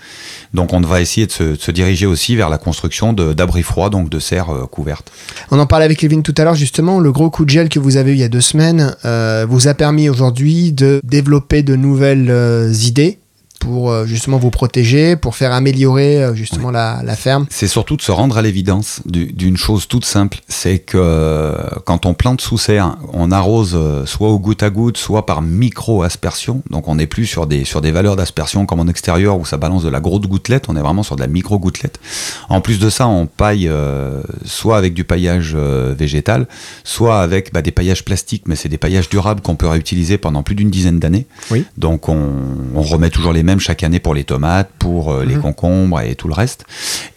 Donc 0.54 0.72
on 0.72 0.80
va 0.80 1.00
essayer 1.02 1.26
de 1.26 1.32
se, 1.32 1.42
de 1.42 1.54
se 1.56 1.70
diriger 1.70 2.06
aussi 2.06 2.36
vers 2.36 2.48
la 2.48 2.56
construction 2.58 3.12
d'abris 3.12 3.62
froids, 3.62 3.90
donc 3.90 4.08
de 4.08 4.18
serres 4.18 4.50
euh, 4.50 4.66
couvertes. 4.66 5.10
On 5.50 5.58
en 5.58 5.66
parlait 5.66 5.84
avec 5.84 5.98
Kevin 5.98 6.22
tout 6.22 6.34
à 6.38 6.44
l'heure, 6.44 6.54
justement. 6.54 7.00
Le 7.00 7.12
gros 7.12 7.28
coup 7.30 7.44
de 7.44 7.50
gel 7.50 7.68
que 7.68 7.78
vous 7.78 7.96
avez 7.98 8.12
eu 8.12 8.14
il 8.14 8.20
y 8.20 8.24
a 8.24 8.28
deux 8.28 8.40
semaines 8.40 8.94
euh, 9.04 9.46
vous 9.48 9.68
a 9.68 9.74
permis 9.74 10.08
aujourd'hui 10.08 10.72
de 10.72 11.00
développer 11.04 11.62
de 11.62 11.76
nouvelles 11.76 12.72
idées 12.82 13.18
pour 13.60 13.90
euh, 13.92 14.06
justement 14.06 14.38
vous 14.38 14.50
protéger, 14.50 15.14
pour 15.14 15.36
faire 15.36 15.52
améliorer 15.52 16.22
euh, 16.22 16.34
justement 16.34 16.72
la, 16.72 17.02
la 17.04 17.14
ferme. 17.14 17.46
C'est 17.50 17.68
surtout 17.68 17.96
de 17.96 18.02
se 18.02 18.10
rendre 18.10 18.36
à 18.36 18.42
l'évidence 18.42 19.00
du- 19.06 19.32
d'une 19.32 19.56
chose 19.56 19.86
toute 19.86 20.04
simple, 20.04 20.38
c'est 20.48 20.78
que 20.80 20.98
euh, 20.98 21.56
quand 21.84 22.06
on 22.06 22.14
plante 22.14 22.40
sous 22.40 22.58
serre, 22.58 22.96
on 23.12 23.30
arrose 23.30 23.78
soit 24.06 24.30
au 24.30 24.38
goutte 24.38 24.62
à 24.62 24.70
goutte, 24.70 24.96
soit 24.96 25.26
par 25.26 25.42
micro-aspersion. 25.42 26.62
Donc 26.70 26.88
on 26.88 26.94
n'est 26.96 27.06
plus 27.06 27.26
sur 27.26 27.46
des, 27.46 27.64
sur 27.64 27.80
des 27.80 27.90
valeurs 27.92 28.16
d'aspersion 28.16 28.64
comme 28.66 28.80
en 28.80 28.88
extérieur 28.88 29.38
où 29.38 29.44
ça 29.44 29.56
balance 29.58 29.82
de 29.82 29.90
la 29.90 30.00
grosse 30.00 30.22
gouttelette, 30.22 30.64
on 30.68 30.76
est 30.76 30.80
vraiment 30.80 31.02
sur 31.02 31.16
de 31.16 31.20
la 31.20 31.26
micro-gouttelette. 31.26 32.00
En 32.48 32.60
plus 32.60 32.78
de 32.78 32.88
ça, 32.88 33.06
on 33.08 33.26
paille 33.26 33.68
euh, 33.68 34.22
soit 34.44 34.78
avec 34.78 34.94
du 34.94 35.04
paillage 35.04 35.52
euh, 35.54 35.94
végétal, 35.96 36.46
soit 36.84 37.20
avec 37.20 37.52
bah, 37.52 37.60
des 37.60 37.72
paillages 37.72 38.04
plastiques, 38.04 38.44
mais 38.46 38.56
c'est 38.56 38.68
des 38.70 38.78
paillages 38.78 39.08
durables 39.10 39.42
qu'on 39.42 39.56
peut 39.56 39.68
réutiliser 39.68 40.16
pendant 40.18 40.42
plus 40.42 40.54
d'une 40.54 40.70
dizaine 40.70 40.98
d'années. 40.98 41.26
Oui. 41.50 41.64
Donc 41.76 42.08
on, 42.08 42.30
on 42.74 42.82
remet 42.82 43.10
toujours 43.10 43.32
les 43.32 43.42
mêmes 43.42 43.49
chaque 43.58 43.82
année 43.82 43.98
pour 43.98 44.14
les 44.14 44.22
tomates, 44.24 44.70
pour 44.78 45.10
euh, 45.12 45.24
les 45.24 45.34
Mhm. 45.34 45.42
concombres 45.42 46.00
et 46.02 46.14
tout 46.14 46.28
le 46.28 46.34
reste. 46.34 46.64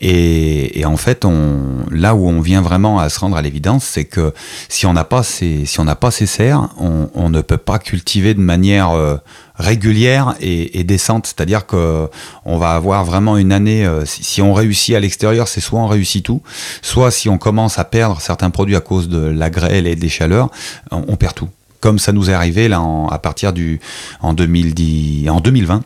Et, 0.02 0.80
et 0.80 0.86
en 0.86 0.98
fait, 0.98 1.26
on, 1.26 1.86
là 1.92 2.16
où 2.16 2.28
on 2.28 2.42
vient 2.42 2.62
vraiment 2.62 3.00
à 3.00 3.10
se 3.10 3.20
rendre 3.20 3.38
à 3.38 3.42
l'évidence, 3.42 3.84
c'est 3.84 4.06
que 4.06 4.34
si 4.70 4.86
on 4.86 4.94
n'a 4.94 5.04
pas 5.04 5.22
ces, 5.24 5.66
si 5.66 5.80
on 5.80 5.84
n'a 5.86 5.96
pas 5.96 6.10
ces 6.12 6.26
serres, 6.26 6.70
on, 6.80 7.10
on 7.14 7.30
ne 7.30 7.42
peut 7.42 7.58
pas 7.58 7.78
cultiver 7.80 8.34
de 8.34 8.40
manière 8.40 8.92
euh, 8.92 9.18
régulière 9.56 10.36
et, 10.42 10.80
et 10.80 10.84
décente. 10.84 11.28
C'est-à-dire 11.28 11.66
que 11.66 12.10
on 12.46 12.58
va 12.58 12.72
avoir 12.72 13.06
vraiment 13.06 13.38
une 13.38 13.52
année. 13.52 13.86
euh, 13.86 14.06
si, 14.06 14.24
si 14.24 14.42
on 14.42 14.54
réussit 14.54 14.96
à 14.96 15.00
l'extérieur, 15.00 15.48
c'est 15.48 15.62
soit 15.62 15.80
on 15.80 15.88
réussit 15.88 16.24
tout, 16.26 16.42
soit 16.82 17.12
si 17.12 17.30
on 17.30 17.38
commence 17.38 17.78
à 17.80 17.84
perdre 17.84 18.20
certains 18.22 18.50
produits 18.50 18.76
à 18.76 18.82
cause 18.82 19.10
de 19.10 19.20
la 19.20 19.50
grêle 19.50 19.88
et 19.88 19.96
des 19.96 20.10
chaleurs, 20.10 20.50
on, 20.92 21.04
on 21.08 21.16
perd 21.16 21.36
tout. 21.36 21.50
Comme 21.80 22.00
ça 22.00 22.14
nous 22.14 22.30
est 22.30 22.34
arrivé 22.34 22.70
là 22.70 22.80
en- 22.82 23.08
à 23.10 23.20
partir 23.20 23.52
du 23.52 23.80
en 24.22 24.34
2010, 24.34 25.30
en 25.30 25.42
2020. 25.42 25.84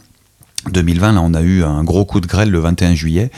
2020, 0.72 1.13
là, 1.13 1.22
on 1.22 1.34
a 1.34 1.41
eu 1.41 1.63
un 1.63 1.84
gros 1.84 2.04
coup 2.04 2.20
de 2.20 2.28
grêle 2.28 2.50
le 2.50 2.60
21 2.60 2.93
juillet 2.93 3.32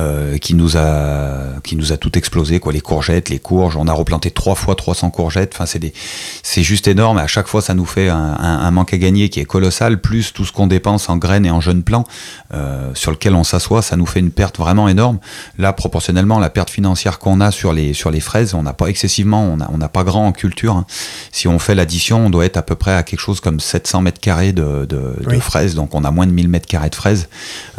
euh, 0.00 0.36
qui 0.36 0.54
nous 0.54 0.76
a 0.76 1.54
qui 1.62 1.76
nous 1.76 1.92
a 1.92 1.96
tout 1.96 2.18
explosé 2.18 2.60
quoi, 2.60 2.72
les 2.74 2.80
courgettes, 2.82 3.30
les 3.30 3.38
courges. 3.38 3.76
On 3.78 3.86
a 3.88 3.92
replanté 3.92 4.30
trois 4.30 4.54
fois 4.54 4.74
300 4.74 5.08
courgettes. 5.10 5.52
Enfin, 5.54 5.64
c'est 5.64 5.78
des 5.78 5.94
c'est 6.42 6.62
juste 6.62 6.86
énorme. 6.86 7.16
À 7.16 7.26
chaque 7.26 7.46
fois, 7.46 7.62
ça 7.62 7.72
nous 7.72 7.86
fait 7.86 8.10
un, 8.10 8.16
un- 8.18 8.58
un 8.58 8.70
manque 8.70 8.92
à 8.92 8.98
gagner 8.98 9.30
qui 9.30 9.40
est 9.40 9.44
colossal, 9.46 10.00
plus 10.00 10.32
tout 10.34 10.44
ce 10.44 10.52
qu'on 10.52 10.66
dépense 10.66 11.08
en 11.08 11.16
graines 11.16 11.46
et 11.46 11.50
en 11.50 11.60
jeunes 11.60 11.84
plants 11.84 12.04
euh, 12.52 12.90
sur 12.94 13.12
lequel 13.12 13.34
on 13.34 13.44
s'assoit, 13.44 13.80
ça 13.80 13.96
nous 13.96 14.06
fait 14.06 14.20
une 14.20 14.30
perte 14.32 14.58
vraiment 14.58 14.86
énorme. 14.88 15.20
Là, 15.58 15.72
proportionnellement, 15.72 16.38
la 16.38 16.50
perte 16.50 16.68
financière 16.70 17.18
qu'on 17.18 17.40
a 17.40 17.50
sur 17.50 17.72
les 17.72 17.94
sur 17.94 18.10
les 18.10 18.20
fraises, 18.20 18.52
on 18.52 18.62
n'a 18.62 18.74
pas 18.74 18.88
excessivement, 18.88 19.42
on 19.44 19.56
n'a 19.56 19.70
on 19.72 19.78
n'a 19.78 19.88
pas 19.88 20.04
grand 20.04 20.26
en 20.26 20.32
culture. 20.32 20.76
hein. 20.76 20.86
Si 21.32 21.48
on 21.48 21.58
fait 21.58 21.74
l'addition, 21.74 22.26
on 22.26 22.30
doit 22.30 22.44
être 22.44 22.58
à 22.58 22.62
peu 22.62 22.74
près 22.74 22.92
à 22.94 23.02
quelque 23.04 23.20
chose 23.20 23.40
comme 23.40 23.58
700 23.60 24.02
mètres 24.02 24.20
carrés 24.20 24.52
de, 24.52 24.84
de, 24.84 25.14
fraises, 25.40 25.74
donc 25.76 25.94
on 25.94 26.04
a 26.04 26.10
moins 26.10 26.26
de 26.26 26.32
1000 26.32 26.48
mètres 26.48 26.63
carrés 26.66 26.90
de 26.90 26.94
fraises. 26.94 27.28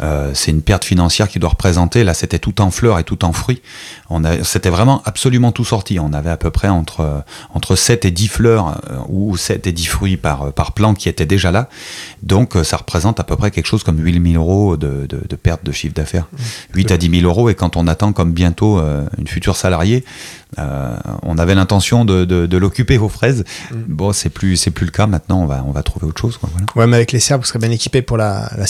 Euh, 0.00 0.30
c'est 0.34 0.50
une 0.50 0.62
perte 0.62 0.84
financière 0.84 1.28
qui 1.28 1.38
doit 1.38 1.50
représenter. 1.50 2.04
Là, 2.04 2.14
c'était 2.14 2.38
tout 2.38 2.60
en 2.60 2.70
fleurs 2.70 2.98
et 2.98 3.04
tout 3.04 3.24
en 3.24 3.32
fruits. 3.32 3.62
On 4.10 4.24
a, 4.24 4.42
c'était 4.44 4.70
vraiment 4.70 5.02
absolument 5.04 5.52
tout 5.52 5.64
sorti. 5.64 5.98
On 5.98 6.12
avait 6.12 6.30
à 6.30 6.36
peu 6.36 6.50
près 6.50 6.68
entre 6.68 7.24
entre 7.54 7.76
7 7.76 8.04
et 8.04 8.10
10 8.10 8.28
fleurs 8.28 8.80
euh, 8.90 8.98
ou 9.08 9.36
7 9.36 9.66
et 9.66 9.72
10 9.72 9.86
fruits 9.86 10.16
par 10.16 10.42
euh, 10.42 10.50
par 10.50 10.72
plante 10.72 10.98
qui 10.98 11.08
étaient 11.08 11.26
déjà 11.26 11.50
là. 11.50 11.68
Donc, 12.22 12.54
ça 12.64 12.76
représente 12.76 13.20
à 13.20 13.24
peu 13.24 13.36
près 13.36 13.50
quelque 13.50 13.66
chose 13.66 13.84
comme 13.84 13.98
8000 13.98 14.36
euros 14.36 14.76
de, 14.76 15.06
de, 15.06 15.20
de 15.28 15.36
perte 15.36 15.64
de 15.64 15.72
chiffre 15.72 15.94
d'affaires. 15.94 16.26
8 16.74 16.90
à 16.90 16.96
10 16.96 17.20
000 17.20 17.22
euros. 17.22 17.48
Et 17.48 17.54
quand 17.54 17.76
on 17.76 17.86
attend 17.86 18.12
comme 18.12 18.32
bientôt 18.32 18.80
une 19.18 19.26
future 19.28 19.56
salariée, 19.56 20.04
euh, 20.58 20.96
on 21.22 21.38
avait 21.38 21.54
l'intention 21.54 22.04
de, 22.04 22.24
de, 22.24 22.46
de 22.46 22.56
l'occuper 22.56 22.98
aux 22.98 23.08
fraises. 23.08 23.44
Bon, 23.88 24.12
c'est 24.12 24.30
plus 24.30 24.56
c'est 24.56 24.70
plus 24.70 24.86
le 24.86 24.92
cas. 24.92 25.06
Maintenant, 25.06 25.42
on 25.42 25.46
va 25.46 25.62
on 25.66 25.72
va 25.72 25.82
trouver 25.82 26.06
autre 26.06 26.20
chose. 26.20 26.38
Quoi, 26.38 26.48
voilà. 26.52 26.66
Ouais, 26.76 26.86
mais 26.86 26.96
avec 26.96 27.12
les 27.12 27.20
serres, 27.20 27.38
vous 27.38 27.44
serez 27.44 27.58
bien 27.58 27.70
équipé 27.70 28.00
pour 28.00 28.16
la, 28.16 28.50
la 28.56 28.66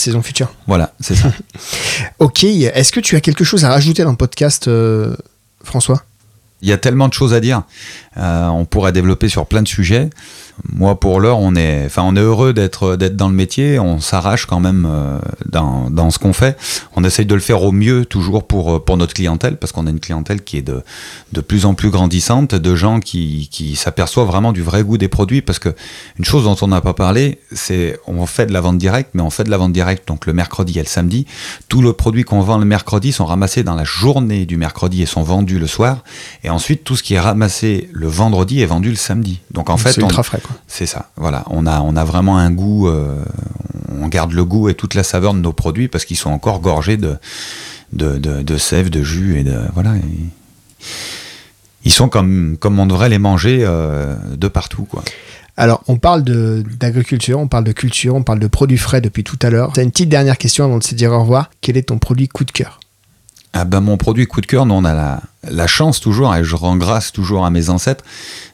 Voilà, 0.66 0.92
c'est 1.01 1.14
ça. 1.14 1.33
Ok, 2.19 2.45
est-ce 2.45 2.92
que 2.92 3.01
tu 3.01 3.16
as 3.16 3.21
quelque 3.21 3.45
chose 3.45 3.64
à 3.64 3.71
rajouter 3.71 4.03
dans 4.03 4.11
le 4.11 4.16
podcast, 4.16 4.69
euh, 4.69 5.14
François? 5.62 6.03
Il 6.62 6.69
y 6.69 6.73
a 6.73 6.79
tellement 6.79 7.09
de 7.09 7.12
choses 7.12 7.35
à 7.35 7.40
dire. 7.40 7.62
Euh, 8.16 8.47
on 8.47 8.64
pourrait 8.64 8.92
développer 8.92 9.29
sur 9.29 9.47
plein 9.47 9.62
de 9.62 9.69
sujets. 9.69 10.09
Moi, 10.73 10.99
pour 10.99 11.21
l'heure, 11.21 11.38
on 11.38 11.55
est, 11.55 11.85
enfin, 11.87 12.03
on 12.05 12.16
est 12.16 12.21
heureux 12.21 12.53
d'être 12.53 12.97
d'être 12.97 13.16
dans 13.16 13.29
le 13.29 13.35
métier. 13.35 13.79
On 13.79 14.01
s'arrache 14.01 14.47
quand 14.47 14.61
même 14.61 14.87
euh, 14.88 15.19
dans, 15.51 15.90
dans 15.90 16.11
ce 16.11 16.19
qu'on 16.19 16.33
fait. 16.33 16.57
On 16.97 17.05
essaye 17.05 17.27
de 17.27 17.35
le 17.35 17.40
faire 17.40 17.62
au 17.62 17.73
mieux, 17.73 18.05
toujours 18.05 18.47
pour 18.47 18.75
euh, 18.75 18.79
pour 18.79 18.97
notre 18.97 19.14
clientèle, 19.14 19.57
parce 19.59 19.73
qu'on 19.73 19.87
a 19.87 19.90
une 19.90 20.01
clientèle 20.01 20.42
qui 20.42 20.57
est 20.59 20.62
de 20.62 20.83
de 21.33 21.40
plus 21.40 21.66
en 21.66 21.75
plus 21.75 21.90
grandissante, 21.90 22.55
de 22.55 22.75
gens 22.75 23.01
qui 23.01 23.49
qui 23.51 23.77
s'aperçoivent 23.77 24.27
vraiment 24.27 24.53
du 24.53 24.62
vrai 24.62 24.83
goût 24.83 24.99
des 24.99 25.09
produits. 25.09 25.42
Parce 25.42 25.59
que 25.59 25.75
une 26.19 26.25
chose 26.25 26.45
dont 26.45 26.57
on 26.62 26.69
n'a 26.69 26.81
pas 26.81 26.95
parlé, 26.95 27.38
c'est 27.53 27.99
on 28.07 28.25
fait 28.27 28.47
de 28.47 28.53
la 28.53 28.61
vente 28.61 28.79
directe, 28.79 29.11
mais 29.14 29.23
on 29.23 29.31
fait 29.31 29.45
de 29.45 29.51
la 29.51 29.59
vente 29.59 29.73
directe 29.73 30.09
donc 30.09 30.27
le 30.27 30.33
mercredi 30.33 30.79
et 30.79 30.83
le 30.83 30.88
samedi. 30.88 31.27
Tous 31.69 31.83
les 31.83 31.92
produits 31.92 32.25
qu'on 32.25 32.40
vend 32.40 32.59
le 32.59 32.64
mercredi 32.64 33.12
sont 33.12 33.27
ramassés 33.27 33.62
dans 33.62 33.75
la 33.75 33.85
journée 33.85 34.47
du 34.47 34.57
mercredi 34.57 35.03
et 35.03 35.07
sont 35.07 35.23
vendus 35.23 35.59
le 35.59 35.66
soir. 35.66 36.03
Et 36.45 36.51
ensuite, 36.51 36.83
tout 36.85 36.97
ce 36.97 37.03
qui 37.03 37.14
est 37.14 37.21
ramassé 37.21 37.88
le 37.92 38.09
vendredi 38.09 38.61
est 38.62 38.66
vendu 38.66 38.90
le 38.90 38.97
samedi. 38.97 39.40
Donc 39.51 39.71
en 39.71 39.77
fait, 39.77 39.92
c'est 39.92 40.01
on- 40.07 40.09
quoi. 40.47 40.57
c'est 40.69 40.87
ça. 40.87 41.11
Voilà, 41.17 41.45
on 41.51 41.67
a, 41.67 41.81
on 41.81 41.97
a 41.97 42.05
vraiment 42.05 42.39
un 42.39 42.51
goût. 42.51 42.89
euh, 42.89 43.17
on 44.01 44.09
garde 44.09 44.33
le 44.33 44.45
goût 44.45 44.69
et 44.69 44.75
toute 44.75 44.95
la 44.95 45.03
saveur 45.03 45.33
de 45.35 45.39
nos 45.41 45.53
produits 45.53 45.89
parce 45.89 46.05
qu'ils 46.05 46.17
sont 46.19 46.31
encore 46.31 46.61
gorgés 46.61 46.97
de, 46.97 47.17
de, 47.93 48.19
de, 48.19 48.43
de 48.43 48.57
sève, 48.59 48.91
de 48.91 49.03
jus 49.03 49.39
et 49.39 49.45
de 49.45 49.59
voilà. 49.75 49.97
et- 49.97 50.81
ils 51.85 51.93
sont 51.93 52.09
comme, 52.09 52.57
comme 52.59 52.79
on 52.81 52.87
devrait 52.87 53.09
les 53.09 53.19
manger 53.19 53.61
euh, 53.63 54.17
de 54.37 54.49
partout, 54.49 54.85
quoi. 54.85 55.03
Alors, 55.57 55.83
on 55.89 55.97
parle 55.99 56.23
de- 56.25 56.65
d'agriculture, 56.79 57.39
on 57.39 57.47
parle 57.49 57.65
de 57.65 57.73
culture, 57.73 58.15
on 58.15 58.23
parle 58.25 58.41
de 58.41 58.47
produits 58.49 58.77
frais 58.77 59.01
depuis 59.01 59.25
tout 59.25 59.39
à 59.41 59.51
l'heure. 59.51 59.71
C'est 59.75 59.85
une 59.85 59.91
petite 59.93 60.09
dernière 60.09 60.37
question 60.37 60.65
avant 60.65 60.79
de 60.79 60.83
se 60.85 60.95
dire 60.95 61.13
au 61.13 61.21
revoir. 61.21 61.49
Quel 61.61 61.77
est 61.77 61.85
ton 61.89 61.99
produit 61.99 62.29
coup 62.29 62.45
de 62.45 62.51
cœur? 62.51 62.81
Ah 63.53 63.65
ben 63.65 63.81
mon 63.81 63.97
produit 63.97 64.27
coup 64.27 64.41
de 64.43 64.47
cœur, 64.47 64.67
nous 64.67 64.75
on 64.75 64.85
a 64.85 64.93
la, 64.93 65.23
la 65.51 65.67
chance 65.67 66.01
toujours, 66.01 66.35
et 66.35 66.45
je 66.45 66.57
rends 66.57 66.77
grâce 66.77 67.13
toujours 67.13 67.45
à 67.45 67.51
mes 67.51 67.71
ancêtres, 67.71 68.05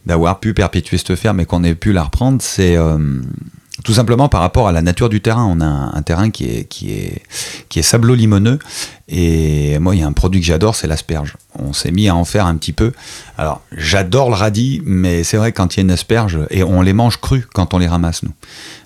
d'avoir 0.07 0.41
pu 0.41 0.55
perpétuer 0.55 0.99
cette 0.99 1.15
ferme 1.15 1.41
et 1.41 1.45
qu'on 1.45 1.65
ait 1.65 1.75
pu 1.75 1.93
la 1.93 2.05
reprendre, 2.05 2.43
c'est 2.43 2.77
euh, 2.77 2.99
tout 3.85 3.95
simplement 3.95 4.29
par 4.29 4.41
rapport 4.41 4.69
à 4.69 4.73
la 4.73 4.83
nature 4.83 5.09
du 5.09 5.21
terrain. 5.21 5.45
On 5.45 5.61
a 5.61 5.65
un, 5.65 6.03
terrain 6.03 6.31
qui 6.31 6.47
est, 6.47 7.83
sablo-limoneux, 7.83 8.59
et 9.09 9.79
moi 9.79 9.95
il 9.95 10.01
y 10.01 10.05
a 10.05 10.07
un 10.07 10.13
produit 10.13 10.41
que 10.41 10.47
j'adore, 10.47 10.75
c'est 10.77 10.87
l'asperge. 10.87 11.37
On 11.59 11.73
s'est 11.73 11.91
mis 11.91 12.09
à 12.09 12.15
en 12.15 12.25
faire 12.25 12.47
un 12.47 12.57
petit 12.57 12.73
peu. 12.73 12.93
Alors 13.39 13.63
j'adore 13.77 14.29
le 14.29 14.37
radis, 14.37 14.83
mais 14.85 15.25
c'est 15.25 15.37
vrai 15.37 15.53
quand 15.53 15.75
il 15.75 15.79
y 15.79 15.81
a 15.81 15.85
une 15.85 15.91
asperge, 15.91 16.39
et 16.51 16.63
on 16.63 16.83
les 16.83 16.93
mange 16.93 17.21
crus 17.21 17.45
quand 17.53 17.75
on 17.75 17.79
les 17.79 17.89
ramasse 17.89 18.23
nous. 18.23 18.33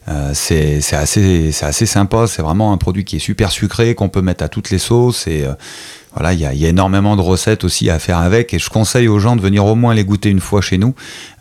Euh, 0.09 0.31
c'est 0.35 0.81
c'est 0.81 0.97
assez, 0.97 1.51
c'est 1.53 1.67
assez 1.67 1.87
sympa, 1.87 2.27
c'est 2.27 2.43
vraiment 2.43 2.73
un 2.73 2.77
produit 2.77 3.05
qui 3.05 3.17
est 3.17 3.21
super 3.21 3.51
sucré, 3.51 3.95
qu'on 3.95 4.09
peut 4.09 4.23
mettre 4.23 4.45
à 4.45 4.49
toutes 4.49 4.71
les 4.71 4.79
sauces, 4.79 5.27
et... 5.27 5.45
euh, 5.45 5.55
voilà, 6.17 6.33
il 6.33 6.41
y 6.41 6.47
a, 6.47 6.69
énormément 6.69 7.15
de 7.15 7.21
recettes 7.21 7.63
aussi 7.63 7.91
à 7.91 7.99
faire 7.99 8.19
avec 8.19 8.55
et 8.55 8.59
je 8.59 8.71
conseille 8.71 9.07
aux 9.07 9.19
gens 9.19 9.37
de 9.37 9.43
venir 9.43 9.67
au 9.67 9.75
moins 9.75 9.93
les 9.93 10.03
goûter 10.03 10.31
une 10.31 10.41
fois 10.41 10.63
chez 10.63 10.79
nous. 10.79 10.95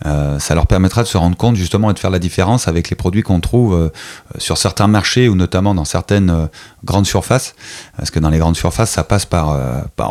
Euh, 0.06 0.38
ça 0.38 0.54
leur 0.54 0.68
permettra 0.68 1.02
de 1.02 1.08
se 1.08 1.18
rendre 1.18 1.38
compte 1.38 1.56
justement 1.56 1.90
et 1.92 1.94
de 1.94 2.00
faire 2.00 2.10
la 2.12 2.20
différence 2.20 2.68
avec 2.68 2.90
les 2.90 2.98
produits 2.98 3.24
qu'on 3.24 3.40
trouve 3.40 3.74
euh, 3.74 3.90
sur 4.38 4.58
certains 4.58 4.88
marchés 4.88 5.30
ou 5.30 5.36
notamment 5.36 5.74
dans 5.74 5.86
certaines 5.86 6.30
euh, 6.30 6.48
grandes 6.84 7.06
surfaces. 7.06 7.56
Parce 7.96 8.12
que 8.12 8.20
dans 8.20 8.30
les 8.30 8.38
grandes 8.38 8.58
surfaces, 8.58 8.92
ça 8.92 9.06
passe 9.06 9.26
par 9.26 9.58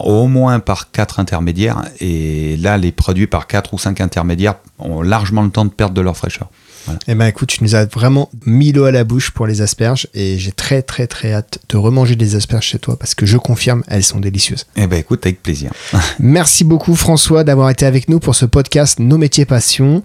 au 0.06 0.26
moins 0.28 0.60
par 0.60 0.90
quatre 0.90 1.20
intermédiaires 1.20 1.82
et 2.00 2.56
là, 2.56 2.78
les 2.78 2.90
produits 2.90 3.26
par 3.26 3.46
quatre 3.46 3.74
ou 3.74 3.78
cinq 3.78 4.00
intermédiaires 4.00 4.54
ont 4.78 5.02
largement 5.02 5.42
le 5.42 5.50
temps 5.50 5.66
de 5.66 5.70
perdre 5.70 5.94
de 5.94 6.00
leur 6.00 6.16
fraîcheur. 6.16 6.48
Voilà. 6.86 7.00
Eh 7.08 7.14
ben 7.14 7.26
écoute, 7.26 7.48
tu 7.48 7.62
nous 7.62 7.74
as 7.74 7.86
vraiment 7.86 8.30
mis 8.46 8.72
l'eau 8.72 8.84
à 8.84 8.92
la 8.92 9.04
bouche 9.04 9.30
pour 9.30 9.46
les 9.46 9.62
asperges 9.62 10.06
et 10.14 10.38
j'ai 10.38 10.52
très 10.52 10.82
très 10.82 11.06
très 11.06 11.32
hâte 11.32 11.58
de 11.68 11.76
remanger 11.76 12.16
des 12.16 12.34
asperges 12.34 12.66
chez 12.66 12.78
toi 12.78 12.98
parce 12.98 13.14
que 13.14 13.26
je 13.26 13.36
confirme, 13.36 13.82
elles 13.88 14.04
sont 14.04 14.20
délicieuses. 14.20 14.66
Eh 14.76 14.86
ben 14.86 14.98
écoute, 14.98 15.24
avec 15.26 15.42
plaisir. 15.42 15.72
Merci 16.18 16.64
beaucoup 16.64 16.94
François 16.94 17.44
d'avoir 17.44 17.70
été 17.70 17.86
avec 17.86 18.08
nous 18.08 18.20
pour 18.20 18.34
ce 18.34 18.44
podcast 18.46 18.98
Nos 18.98 19.18
métiers 19.18 19.44
passion. 19.44 20.02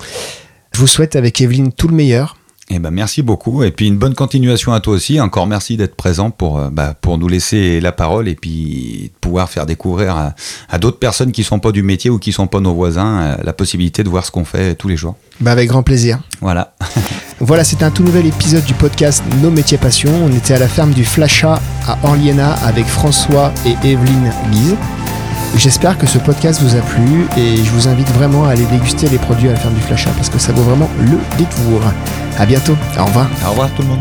Je 0.71 0.79
vous 0.79 0.87
souhaite 0.87 1.15
avec 1.15 1.41
Evelyne 1.41 1.71
tout 1.71 1.87
le 1.87 1.95
meilleur. 1.95 2.38
Eh 2.69 2.79
ben 2.79 2.91
merci 2.91 3.21
beaucoup 3.21 3.63
et 3.63 3.71
puis 3.71 3.87
une 3.87 3.97
bonne 3.97 4.13
continuation 4.13 4.73
à 4.73 4.79
toi 4.79 4.93
aussi. 4.93 5.19
Encore 5.19 5.47
merci 5.47 5.75
d'être 5.75 5.95
présent 5.95 6.29
pour 6.29 6.59
bah, 6.71 6.93
pour 6.99 7.17
nous 7.17 7.27
laisser 7.27 7.81
la 7.81 7.91
parole 7.91 8.27
et 8.27 8.35
puis 8.35 9.11
pouvoir 9.21 9.49
faire 9.49 9.65
découvrir 9.65 10.15
à, 10.15 10.35
à 10.69 10.77
d'autres 10.77 10.99
personnes 10.99 11.31
qui 11.31 11.43
sont 11.43 11.59
pas 11.59 11.71
du 11.71 11.81
métier 11.81 12.09
ou 12.09 12.19
qui 12.19 12.31
sont 12.31 12.47
pas 12.47 12.59
nos 12.59 12.73
voisins 12.73 13.21
euh, 13.21 13.35
la 13.43 13.53
possibilité 13.53 14.03
de 14.03 14.09
voir 14.09 14.25
ce 14.25 14.31
qu'on 14.31 14.45
fait 14.45 14.75
tous 14.75 14.87
les 14.87 14.97
jours. 14.97 15.15
Bah 15.39 15.51
avec 15.51 15.69
grand 15.69 15.83
plaisir. 15.83 16.19
Voilà. 16.41 16.75
voilà, 17.39 17.63
c'était 17.63 17.85
un 17.85 17.91
tout 17.91 18.03
nouvel 18.03 18.25
épisode 18.25 18.63
du 18.65 18.73
podcast 18.73 19.23
Nos 19.41 19.51
métiers 19.51 19.77
passion. 19.77 20.11
On 20.23 20.31
était 20.31 20.53
à 20.53 20.59
la 20.59 20.67
ferme 20.67 20.91
du 20.91 21.05
Flasha 21.05 21.61
à 21.87 21.97
Orliena 22.03 22.53
avec 22.53 22.85
François 22.85 23.51
et 23.65 23.71
Evelyne 23.87 24.31
Guise. 24.51 24.75
J'espère 25.55 25.97
que 25.97 26.07
ce 26.07 26.17
podcast 26.19 26.61
vous 26.61 26.75
a 26.75 26.81
plu 26.81 27.25
et 27.37 27.57
je 27.57 27.71
vous 27.71 27.87
invite 27.87 28.09
vraiment 28.11 28.45
à 28.45 28.51
aller 28.51 28.65
déguster 28.65 29.09
les 29.09 29.17
produits 29.17 29.49
à 29.49 29.53
la 29.53 29.57
ferme 29.57 29.73
du 29.73 29.81
Flasha 29.81 30.09
parce 30.11 30.29
que 30.29 30.39
ça 30.39 30.53
vaut 30.53 30.61
vraiment 30.63 30.89
le 30.99 31.17
détour. 31.37 31.81
À 32.37 32.45
bientôt. 32.45 32.77
Au 32.97 33.05
revoir. 33.05 33.27
Au 33.45 33.49
revoir 33.51 33.69
tout 33.73 33.81
le 33.81 33.89
monde. 33.89 33.99